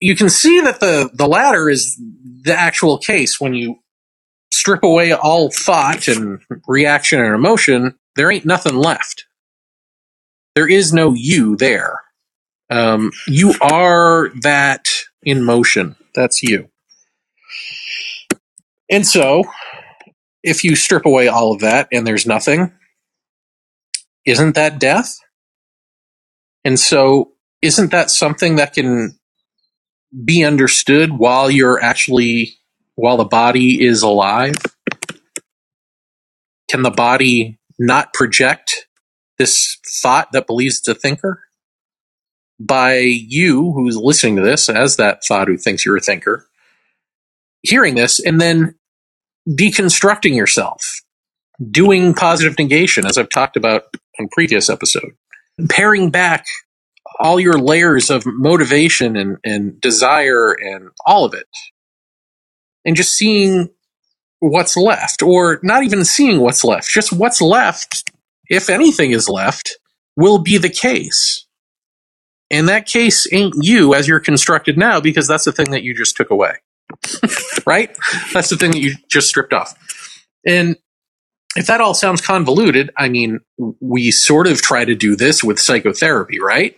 [0.00, 2.00] You can see that the the latter is
[2.42, 3.80] the actual case when you
[4.52, 7.98] strip away all thought and reaction and emotion.
[8.16, 9.26] There ain't nothing left.
[10.54, 12.02] There is no you there.
[12.70, 14.88] Um, you are that
[15.22, 15.96] in motion.
[16.14, 16.70] That's you.
[18.90, 19.44] And so,
[20.42, 22.72] if you strip away all of that and there's nothing,
[24.26, 25.16] isn't that death?
[26.64, 29.18] And so, isn't that something that can
[30.24, 32.54] be understood while you're actually,
[32.94, 34.54] while the body is alive?
[36.70, 38.86] Can the body not project
[39.38, 41.42] this thought that believes it's a thinker?
[42.58, 46.46] By you, who's listening to this as that thought who thinks you're a thinker,
[47.62, 48.74] hearing this and then
[49.48, 51.00] deconstructing yourself,
[51.70, 53.84] doing positive negation, as I've talked about
[54.18, 55.12] on previous episode.
[55.68, 56.46] Paring back
[57.18, 61.46] all your layers of motivation and, and desire and all of it.
[62.84, 63.68] And just seeing
[64.38, 68.10] what's left, or not even seeing what's left, just what's left,
[68.48, 69.78] if anything is left,
[70.16, 71.46] will be the case.
[72.50, 75.94] And that case ain't you as you're constructed now because that's the thing that you
[75.94, 76.54] just took away.
[77.66, 77.96] right?
[78.32, 79.74] That's the thing that you just stripped off.
[80.46, 80.76] And
[81.56, 83.40] if that all sounds convoluted, I mean,
[83.80, 86.76] we sort of try to do this with psychotherapy, right?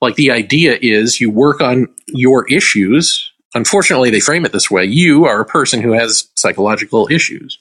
[0.00, 3.32] Like the idea is you work on your issues.
[3.54, 4.84] Unfortunately, they frame it this way.
[4.84, 7.58] You are a person who has psychological issues.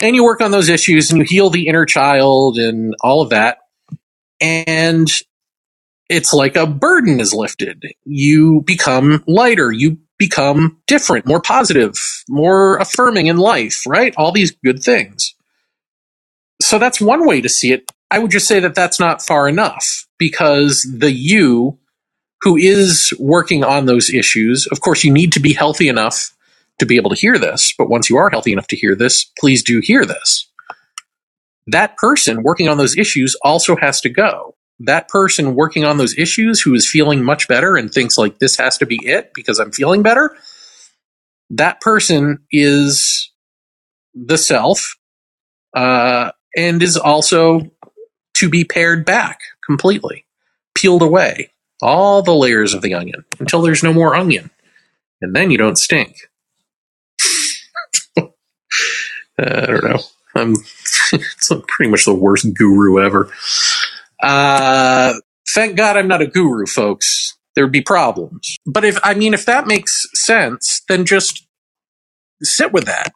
[0.00, 3.30] And you work on those issues and you heal the inner child and all of
[3.30, 3.58] that.
[4.40, 5.08] And
[6.08, 7.82] it's like a burden is lifted.
[8.04, 9.70] You become lighter.
[9.70, 11.94] You become different, more positive,
[12.28, 14.14] more affirming in life, right?
[14.16, 15.34] All these good things
[16.62, 17.90] so that's one way to see it.
[18.10, 21.78] I would just say that that's not far enough because the you
[22.42, 26.30] who is working on those issues, of course, you need to be healthy enough
[26.78, 27.74] to be able to hear this.
[27.78, 30.48] But once you are healthy enough to hear this, please do hear this.
[31.68, 34.56] That person working on those issues also has to go.
[34.80, 38.56] that person working on those issues who is feeling much better and thinks like this
[38.56, 40.36] has to be it because I'm feeling better,
[41.50, 43.30] that person is
[44.14, 44.96] the self
[45.74, 47.70] uh, and is also
[48.34, 50.24] to be pared back completely,
[50.74, 51.50] peeled away,
[51.82, 54.50] all the layers of the onion until there's no more onion.
[55.20, 56.16] And then you don't stink.
[58.16, 58.22] uh,
[59.38, 60.00] I don't know.
[60.34, 60.54] I'm
[61.12, 63.32] it's pretty much the worst guru ever.
[64.22, 65.14] Uh,
[65.54, 67.36] thank God I'm not a guru, folks.
[67.54, 68.56] There'd be problems.
[68.66, 71.46] But if, I mean, if that makes sense, then just
[72.42, 73.12] sit with that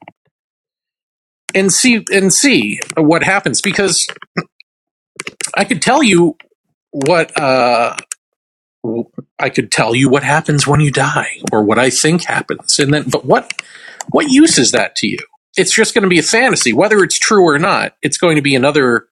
[1.55, 4.07] and see, and see what happens because
[5.55, 6.37] I could tell you
[6.91, 7.97] what, uh,
[9.39, 12.79] I could tell you what happens when you die or what I think happens.
[12.79, 13.53] And then, but what,
[14.11, 15.19] what use is that to you?
[15.57, 16.73] It's just going to be a fantasy.
[16.73, 19.07] Whether it's true or not, it's going to be another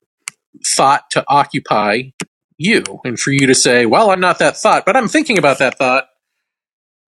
[0.66, 2.12] thought to occupy
[2.58, 5.58] you and for you to say, well, I'm not that thought, but I'm thinking about
[5.58, 6.08] that thought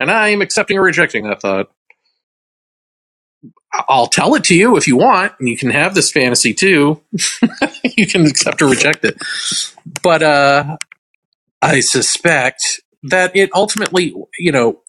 [0.00, 1.70] and I'm accepting or rejecting that thought.
[3.72, 7.02] I'll tell it to you if you want, and you can have this fantasy too.
[7.84, 9.16] you can accept or reject it.
[10.02, 10.76] But uh,
[11.62, 14.82] I suspect that it ultimately, you know,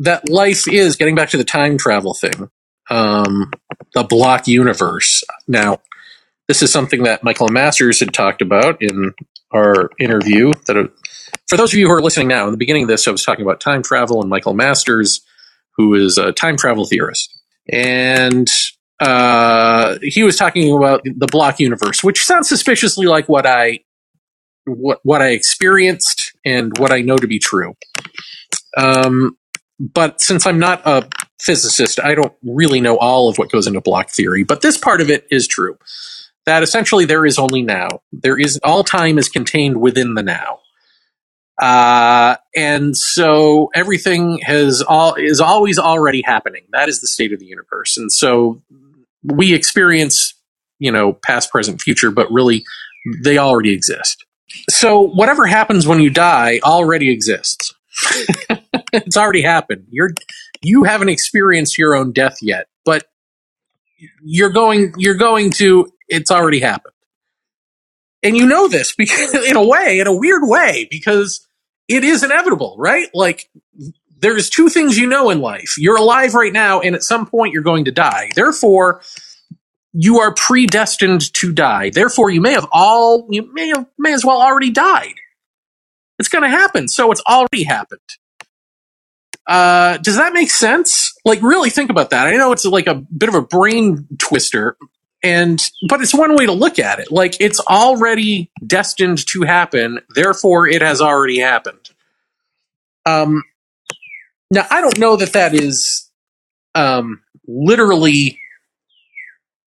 [0.00, 2.50] that life is getting back to the time travel thing,
[2.90, 3.52] um,
[3.94, 5.22] the block universe.
[5.46, 5.78] Now,
[6.48, 9.12] this is something that Michael Masters had talked about in
[9.52, 10.52] our interview.
[10.66, 10.88] That uh,
[11.46, 13.22] for those of you who are listening now, in the beginning of this, I was
[13.24, 15.20] talking about time travel and Michael Masters,
[15.76, 17.38] who is a time travel theorist
[17.68, 18.48] and
[19.00, 23.80] uh, he was talking about the block universe, which sounds suspiciously like what I
[24.64, 27.74] what what I experienced and what I know to be true.
[28.76, 29.36] Um,
[29.78, 31.08] but since I'm not a
[31.40, 34.44] physicist, I don't really know all of what goes into block theory.
[34.44, 35.76] But this part of it is true.
[36.46, 37.88] That essentially there is only now.
[38.12, 40.61] There is all time is contained within the now.
[41.60, 46.62] Uh, and so everything has all is always already happening.
[46.72, 47.96] That is the state of the universe.
[47.96, 48.62] And so
[49.22, 50.34] we experience,
[50.78, 52.64] you know, past, present, future, but really
[53.22, 54.24] they already exist.
[54.70, 57.74] So whatever happens when you die already exists.
[58.92, 59.86] it's already happened.
[59.90, 60.10] You're
[60.62, 63.04] you haven't experienced your own death yet, but
[64.22, 66.94] you're going you're going to it's already happened
[68.22, 71.46] and you know this because in a way, in a weird way, because
[71.88, 73.08] it is inevitable, right?
[73.14, 73.50] Like
[74.18, 75.74] there's two things you know in life.
[75.76, 78.30] You're alive right now, and at some point you're going to die.
[78.34, 79.02] Therefore,
[79.92, 81.90] you are predestined to die.
[81.90, 85.14] Therefore, you may have all you may have may as well already died.
[86.18, 88.00] It's going to happen, so it's already happened.
[89.46, 91.14] Uh, does that make sense?
[91.24, 92.28] Like, really think about that.
[92.28, 94.76] I know it's like a bit of a brain twister,
[95.22, 97.10] and but it's one way to look at it.
[97.12, 101.90] Like it's already destined to happen therefore it has already happened.
[103.06, 103.42] Um
[104.50, 106.10] now i don't know that that is
[106.74, 108.38] um literally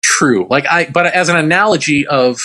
[0.03, 0.47] true.
[0.49, 2.39] Like i but as an analogy of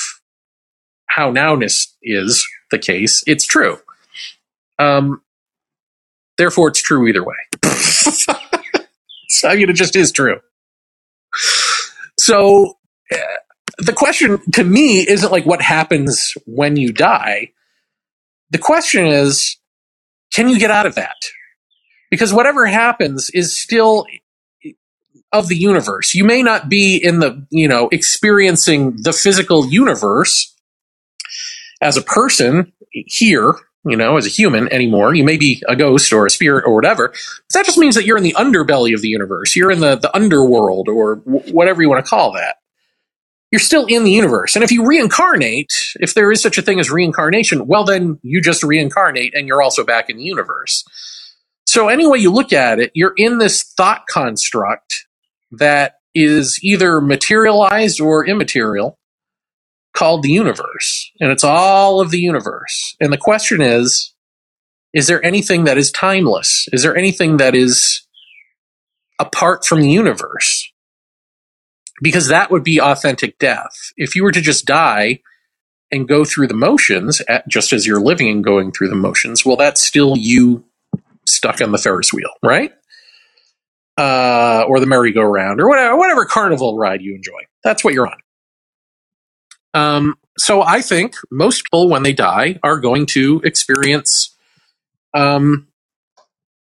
[1.07, 3.79] how nowness is the case it's true.
[4.79, 5.23] Um
[6.39, 7.37] therefore it's true either way.
[9.29, 10.41] So I mean, it just is true.
[12.19, 12.79] So
[13.79, 17.53] the question to me isn't like what happens when you die.
[18.51, 19.57] The question is,
[20.33, 21.17] can you get out of that?
[22.11, 24.07] Because whatever happens is still
[25.33, 26.15] of the universe.
[26.15, 30.55] You may not be in the, you know, experiencing the physical universe
[31.83, 33.53] as a person here,
[33.85, 35.15] you know, as a human anymore.
[35.15, 37.13] You may be a ghost or a spirit or whatever.
[37.53, 39.57] That just means that you're in the underbelly of the universe.
[39.57, 42.57] You're in the, the underworld or w- whatever you want to call that
[43.51, 44.57] you're still in the universe.
[44.57, 48.41] And if you reincarnate, if there is such a thing as reincarnation, well, then you
[48.41, 50.85] just reincarnate and you're also back in the universe.
[51.67, 55.07] So, any way you look at it, you're in this thought construct
[55.53, 58.99] that is either materialized or immaterial
[59.95, 61.11] called the universe.
[61.21, 62.97] And it's all of the universe.
[63.01, 64.15] And the question is
[64.93, 66.69] is there anything that is timeless?
[66.73, 68.07] Is there anything that is
[69.19, 70.73] apart from the universe?
[72.03, 73.93] Because that would be authentic death.
[73.97, 75.21] If you were to just die
[75.91, 79.45] and go through the motions, at, just as you're living and going through the motions,
[79.45, 80.65] well, that's still you
[81.29, 82.73] stuck on the Ferris wheel, right?
[83.99, 87.41] Uh, or the merry-go-round, or whatever, whatever carnival ride you enjoy.
[87.65, 88.19] That's what you're on.
[89.73, 94.37] Um, so I think most people, when they die, are going to experience
[95.15, 95.69] um,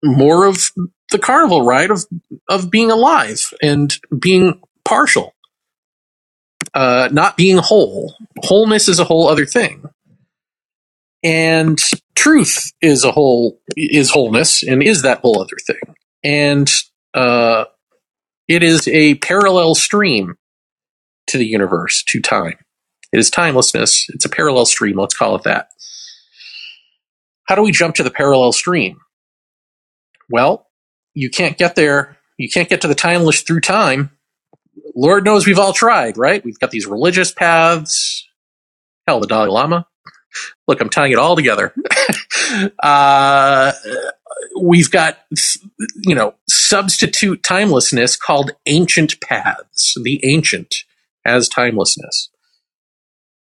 [0.03, 0.71] more of
[1.11, 2.05] the carnival ride of
[2.49, 4.61] of being alive and being
[4.91, 5.33] partial,
[6.75, 8.15] uh, not being whole.
[8.43, 9.83] Wholeness is a whole other thing.
[11.23, 11.79] and
[12.15, 15.95] truth is a whole is wholeness and is that whole other thing.
[16.23, 16.71] And
[17.13, 17.65] uh,
[18.47, 20.35] it is a parallel stream
[21.27, 22.57] to the universe to time.
[23.13, 24.07] It is timelessness.
[24.09, 24.97] It's a parallel stream.
[24.97, 25.69] Let's call it that.
[27.45, 28.99] How do we jump to the parallel stream?
[30.29, 30.67] Well
[31.15, 32.17] you can't get there.
[32.37, 34.11] You can't get to the timeless through time
[34.95, 38.27] lord knows we've all tried right we've got these religious paths
[39.07, 39.85] hell the dalai lama
[40.67, 41.73] look, I'm tying it all together.
[42.83, 43.71] uh,
[44.59, 45.19] we've got,
[46.05, 49.97] you know, substitute timelessness called ancient paths.
[50.01, 50.83] The ancient
[51.25, 52.29] as timelessness.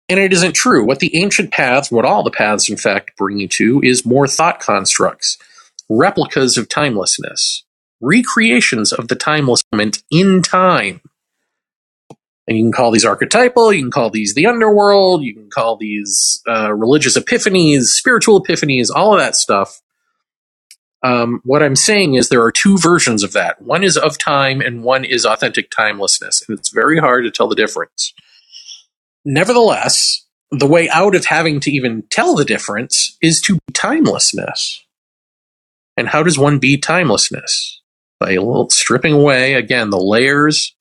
[0.08, 0.84] And it isn't true.
[0.84, 4.26] What the ancient paths, what all the paths, in fact, bring you to is more
[4.26, 5.38] thought constructs,
[5.88, 7.64] replicas of timelessness,
[8.00, 11.00] recreations of the timeless moment in time.
[12.50, 15.76] And you can call these archetypal, you can call these the underworld, you can call
[15.76, 19.80] these uh, religious epiphanies, spiritual epiphanies, all of that stuff.
[21.04, 23.62] Um, what I'm saying is there are two versions of that.
[23.62, 26.42] One is of time, and one is authentic timelessness.
[26.48, 28.12] And it's very hard to tell the difference.
[29.24, 34.84] Nevertheless, the way out of having to even tell the difference is to be timelessness.
[35.96, 37.80] And how does one be timelessness?
[38.18, 40.74] By a little stripping away, again, the layers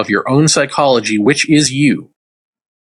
[0.00, 2.10] of your own psychology, which is you.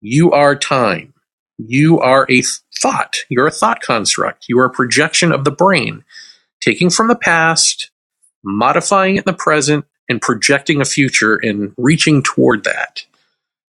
[0.01, 1.13] You are time.
[1.57, 2.41] You are a
[2.81, 3.17] thought.
[3.29, 4.45] You're a thought construct.
[4.49, 6.03] You are a projection of the brain,
[6.61, 7.91] taking from the past,
[8.43, 13.05] modifying it in the present, and projecting a future and reaching toward that.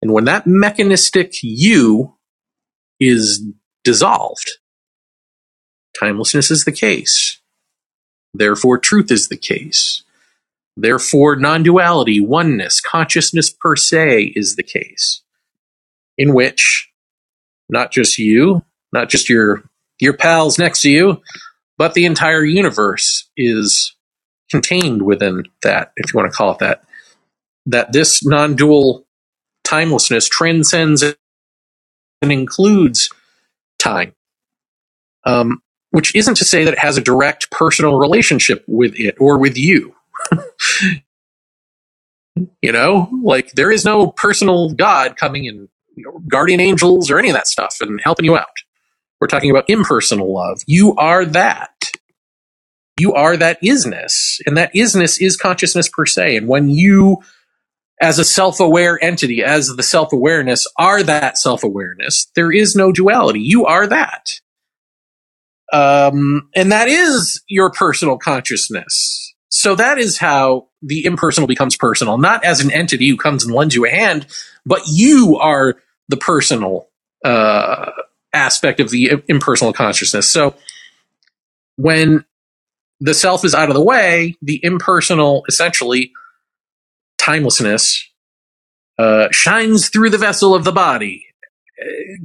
[0.01, 2.15] And when that mechanistic you
[2.99, 3.43] is
[3.83, 4.51] dissolved,
[5.99, 7.39] timelessness is the case.
[8.33, 10.03] Therefore, truth is the case.
[10.81, 15.21] Therefore, non duality, oneness, consciousness per se is the case,
[16.17, 16.89] in which
[17.69, 18.63] not just you,
[18.93, 19.63] not just your,
[19.99, 21.21] your pals next to you,
[21.77, 23.95] but the entire universe is
[24.49, 26.83] contained within that, if you want to call it that.
[27.65, 29.05] That this non dual
[29.65, 31.03] timelessness transcends
[32.21, 33.09] and includes
[33.77, 34.13] time.
[35.25, 35.61] Um,
[35.91, 39.57] which isn't to say that it has a direct personal relationship with it or with
[39.57, 39.95] you.
[42.61, 47.19] you know, like there is no personal God coming in, you know, guardian angels or
[47.19, 48.47] any of that stuff and helping you out.
[49.19, 50.61] We're talking about impersonal love.
[50.65, 51.91] You are that.
[52.97, 54.39] You are that isness.
[54.45, 56.37] And that isness is consciousness per se.
[56.37, 57.17] And when you,
[58.01, 62.75] as a self aware entity, as the self awareness, are that self awareness, there is
[62.75, 63.41] no duality.
[63.41, 64.39] You are that.
[65.71, 72.17] Um, and that is your personal consciousness so that is how the impersonal becomes personal,
[72.17, 74.27] not as an entity who comes and lends you a hand,
[74.65, 75.75] but you are
[76.07, 76.87] the personal
[77.25, 77.91] uh,
[78.33, 80.29] aspect of the impersonal consciousness.
[80.29, 80.55] So
[81.77, 82.25] when
[82.99, 86.11] the self is out of the way, the impersonal, essentially,
[87.17, 88.07] timelessness
[88.97, 91.25] uh, shines through the vessel of the body,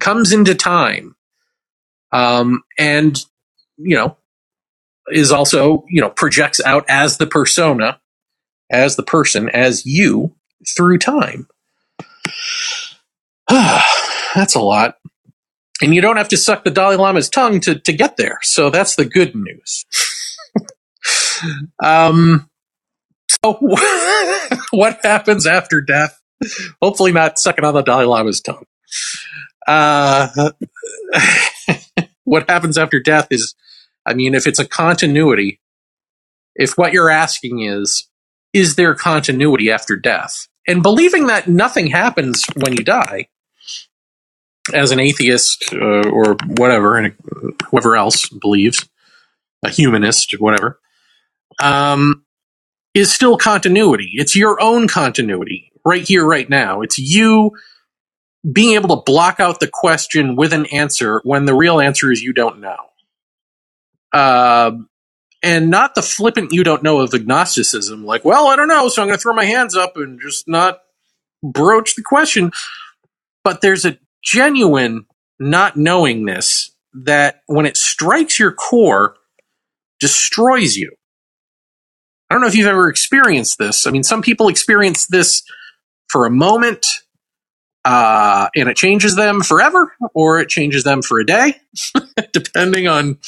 [0.00, 1.14] comes into time,
[2.12, 3.18] um, and
[3.76, 4.16] you know
[5.08, 8.00] is also, you know, projects out as the persona,
[8.70, 10.34] as the person, as you
[10.76, 11.48] through time.
[13.48, 14.96] that's a lot.
[15.82, 18.38] And you don't have to suck the Dalai Lama's tongue to, to get there.
[18.42, 19.84] So that's the good news.
[21.82, 22.48] um,
[23.44, 23.58] so
[24.70, 26.20] what happens after death?
[26.80, 28.64] Hopefully not sucking on the Dalai Lama's tongue.
[29.66, 30.50] Uh,
[32.24, 33.54] what happens after death is
[34.06, 35.60] I mean, if it's a continuity,
[36.54, 38.08] if what you're asking is,
[38.52, 40.46] is there continuity after death?
[40.66, 43.28] And believing that nothing happens when you die,
[44.72, 47.14] as an atheist uh, or whatever, and
[47.70, 48.88] whoever else believes,
[49.62, 50.80] a humanist, whatever,
[51.60, 52.24] um,
[52.94, 54.12] is still continuity.
[54.14, 56.80] It's your own continuity right here, right now.
[56.80, 57.52] It's you
[58.50, 62.22] being able to block out the question with an answer when the real answer is
[62.22, 62.76] you don't know.
[64.14, 64.88] Um,
[65.42, 69.02] and not the flippant you don't know of agnosticism, like, well, I don't know, so
[69.02, 70.78] I'm going to throw my hands up and just not
[71.42, 72.50] broach the question.
[73.42, 75.04] But there's a genuine
[75.38, 79.16] not knowingness that when it strikes your core,
[80.00, 80.92] destroys you.
[82.30, 83.86] I don't know if you've ever experienced this.
[83.86, 85.42] I mean, some people experience this
[86.08, 86.86] for a moment,
[87.84, 91.60] uh, and it changes them forever, or it changes them for a day,
[92.32, 93.18] depending on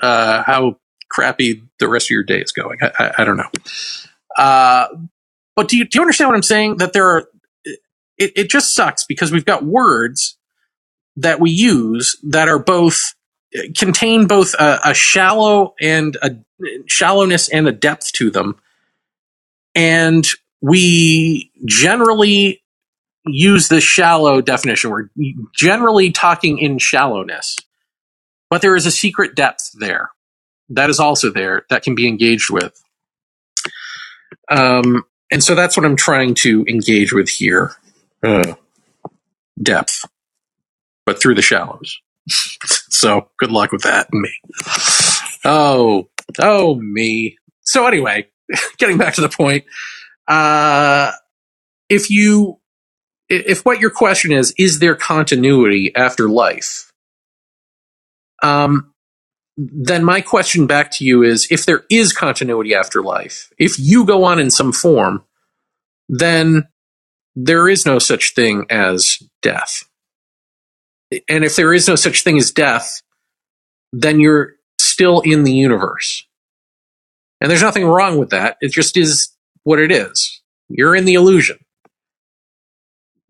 [0.00, 0.76] uh, how
[1.10, 2.78] crappy the rest of your day is going.
[2.80, 3.50] I, I, I don't know.
[4.36, 4.86] Uh,
[5.54, 6.78] but do you, do you understand what I'm saying?
[6.78, 7.28] That there are,
[8.18, 10.38] it, it just sucks because we've got words
[11.16, 13.14] that we use that are both
[13.76, 16.36] contain both a, a shallow and a
[16.86, 18.56] shallowness and a depth to them.
[19.74, 20.26] And
[20.60, 22.62] we generally
[23.26, 24.90] use the shallow definition.
[24.90, 25.10] We're
[25.54, 27.56] generally talking in shallowness,
[28.52, 30.10] but there is a secret depth there
[30.68, 32.78] that is also there that can be engaged with.
[34.50, 37.72] Um, and so that's what I'm trying to engage with here.
[38.22, 38.56] Uh,
[39.62, 40.04] depth,
[41.06, 41.98] but through the shallows.
[42.28, 44.30] so good luck with that, me.
[45.46, 47.38] Oh, oh, me.
[47.62, 48.28] So anyway,
[48.76, 49.64] getting back to the point,
[50.28, 51.12] uh,
[51.88, 52.60] if you,
[53.30, 56.91] if what your question is, is there continuity after life?
[58.42, 58.92] Um,
[59.56, 64.04] then my question back to you is if there is continuity after life, if you
[64.04, 65.24] go on in some form,
[66.08, 66.68] then
[67.34, 69.84] there is no such thing as death.
[71.28, 73.02] And if there is no such thing as death,
[73.92, 76.26] then you're still in the universe.
[77.40, 78.56] And there's nothing wrong with that.
[78.60, 80.40] It just is what it is.
[80.68, 81.58] You're in the illusion.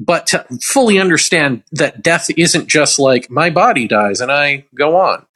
[0.05, 4.97] But to fully understand that death isn't just like my body dies and I go
[4.97, 5.27] on.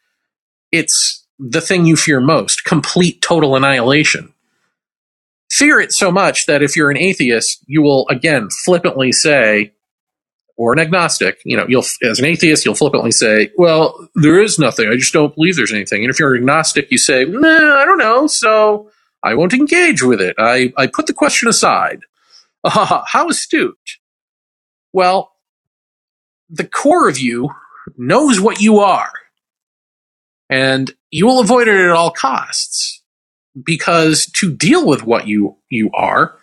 [0.73, 4.33] It's the thing you fear most complete total annihilation
[5.51, 9.73] fear it so much that if you're an atheist, you will again flippantly say,
[10.59, 14.59] or an agnostic, you know, you'll as an atheist, you'll flippantly say, "Well, there is
[14.59, 14.89] nothing.
[14.89, 17.85] I just don't believe there's anything." And if you're an agnostic, you say, "Nah, I
[17.85, 18.91] don't know, so
[19.23, 20.35] I won't engage with it.
[20.39, 22.01] I I put the question aside."
[22.65, 23.99] Ah, how astute.
[24.97, 25.35] Well,
[26.49, 27.51] the core of you
[27.99, 29.13] knows what you are,
[30.49, 33.03] and you will avoid it at all costs
[33.63, 36.39] because to deal with what you you are,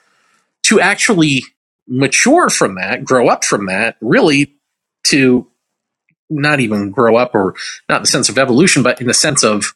[0.65, 1.41] to actually
[1.87, 4.53] mature from that, grow up from that, really
[5.05, 5.47] to
[6.29, 7.55] not even grow up or
[7.89, 9.73] not in the sense of evolution, but in the sense of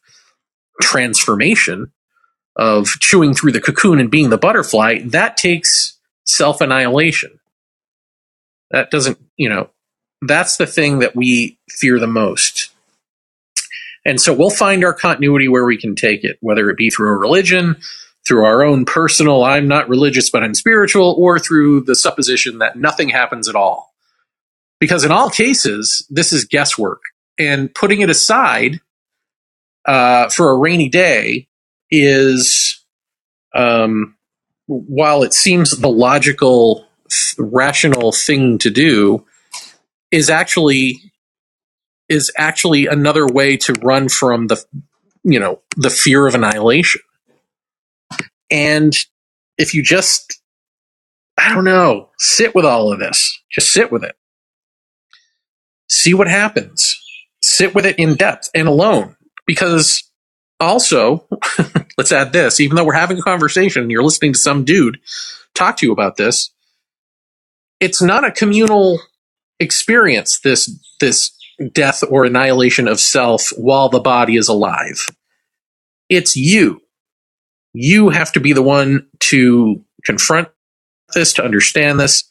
[0.84, 1.92] transformation,
[2.56, 7.40] of chewing through the cocoon and being the butterfly, that takes self annihilation.
[8.72, 9.70] That doesn't, you know,
[10.22, 12.72] that's the thing that we fear the most
[14.08, 17.10] and so we'll find our continuity where we can take it, whether it be through
[17.10, 17.76] a religion,
[18.26, 22.78] through our own personal, I'm not religious, but I'm spiritual, or through the supposition that
[22.78, 23.94] nothing happens at all.
[24.80, 27.02] Because in all cases, this is guesswork.
[27.38, 28.80] And putting it aside
[29.86, 31.50] uh, for a rainy day
[31.92, 32.82] is,
[33.54, 34.16] um,
[34.68, 36.87] while it seems the logical,
[37.38, 39.26] rational thing to do,
[40.12, 41.00] is actually
[42.10, 44.64] is actually another way to run from the
[45.24, 47.02] you know the fear of annihilation.
[48.50, 48.96] And
[49.58, 50.42] if you just
[51.38, 54.16] i don't know sit with all of this just sit with it.
[55.90, 57.02] See what happens.
[57.42, 59.16] Sit with it in depth and alone.
[59.46, 60.04] Because
[60.60, 61.26] also
[61.98, 65.00] let's add this even though we're having a conversation and you're listening to some dude
[65.54, 66.52] talk to you about this
[67.80, 69.00] it's not a communal
[69.60, 70.70] experience this
[71.00, 71.32] this
[71.72, 75.08] death or annihilation of self while the body is alive.
[76.10, 76.82] It's you.
[77.74, 80.50] You have to be the one to confront
[81.14, 82.24] this, to understand this.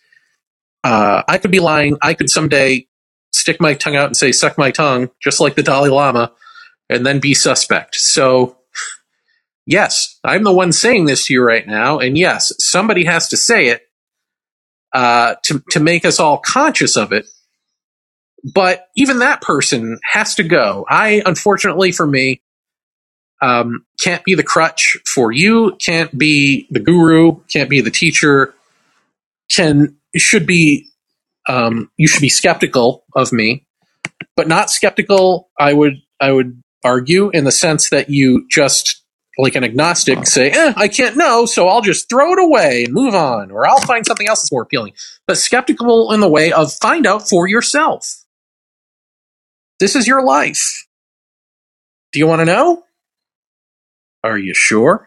[0.84, 1.99] Uh, I could be lying.
[2.03, 2.86] I could someday
[3.32, 6.32] stick my tongue out and say, suck my tongue, just like the Dalai Lama,
[6.88, 7.97] and then be suspect.
[7.97, 8.59] So,
[9.66, 11.99] yes, I'm the one saying this to you right now.
[11.99, 13.86] And yes, somebody has to say it
[14.97, 17.26] uh, to, to make us all conscious of it
[18.55, 20.86] but even that person has to go.
[20.88, 22.42] I, unfortunately for me,
[23.42, 28.55] um, can't be the crutch for you, can't be the guru, can't be the teacher,
[29.51, 30.88] can, should be,
[31.49, 33.66] um, you should be skeptical of me,
[34.36, 39.03] but not skeptical, I would, I would argue in the sense that you just,
[39.39, 42.95] like an agnostic, say, eh, I can't know, so I'll just throw it away and
[42.95, 44.95] move on, or I'll find something else that's more appealing.
[45.26, 48.24] But skeptical in the way of find out for yourself.
[49.78, 50.87] This is your life.
[52.12, 52.84] Do you want to know?
[54.24, 55.05] Are you sure?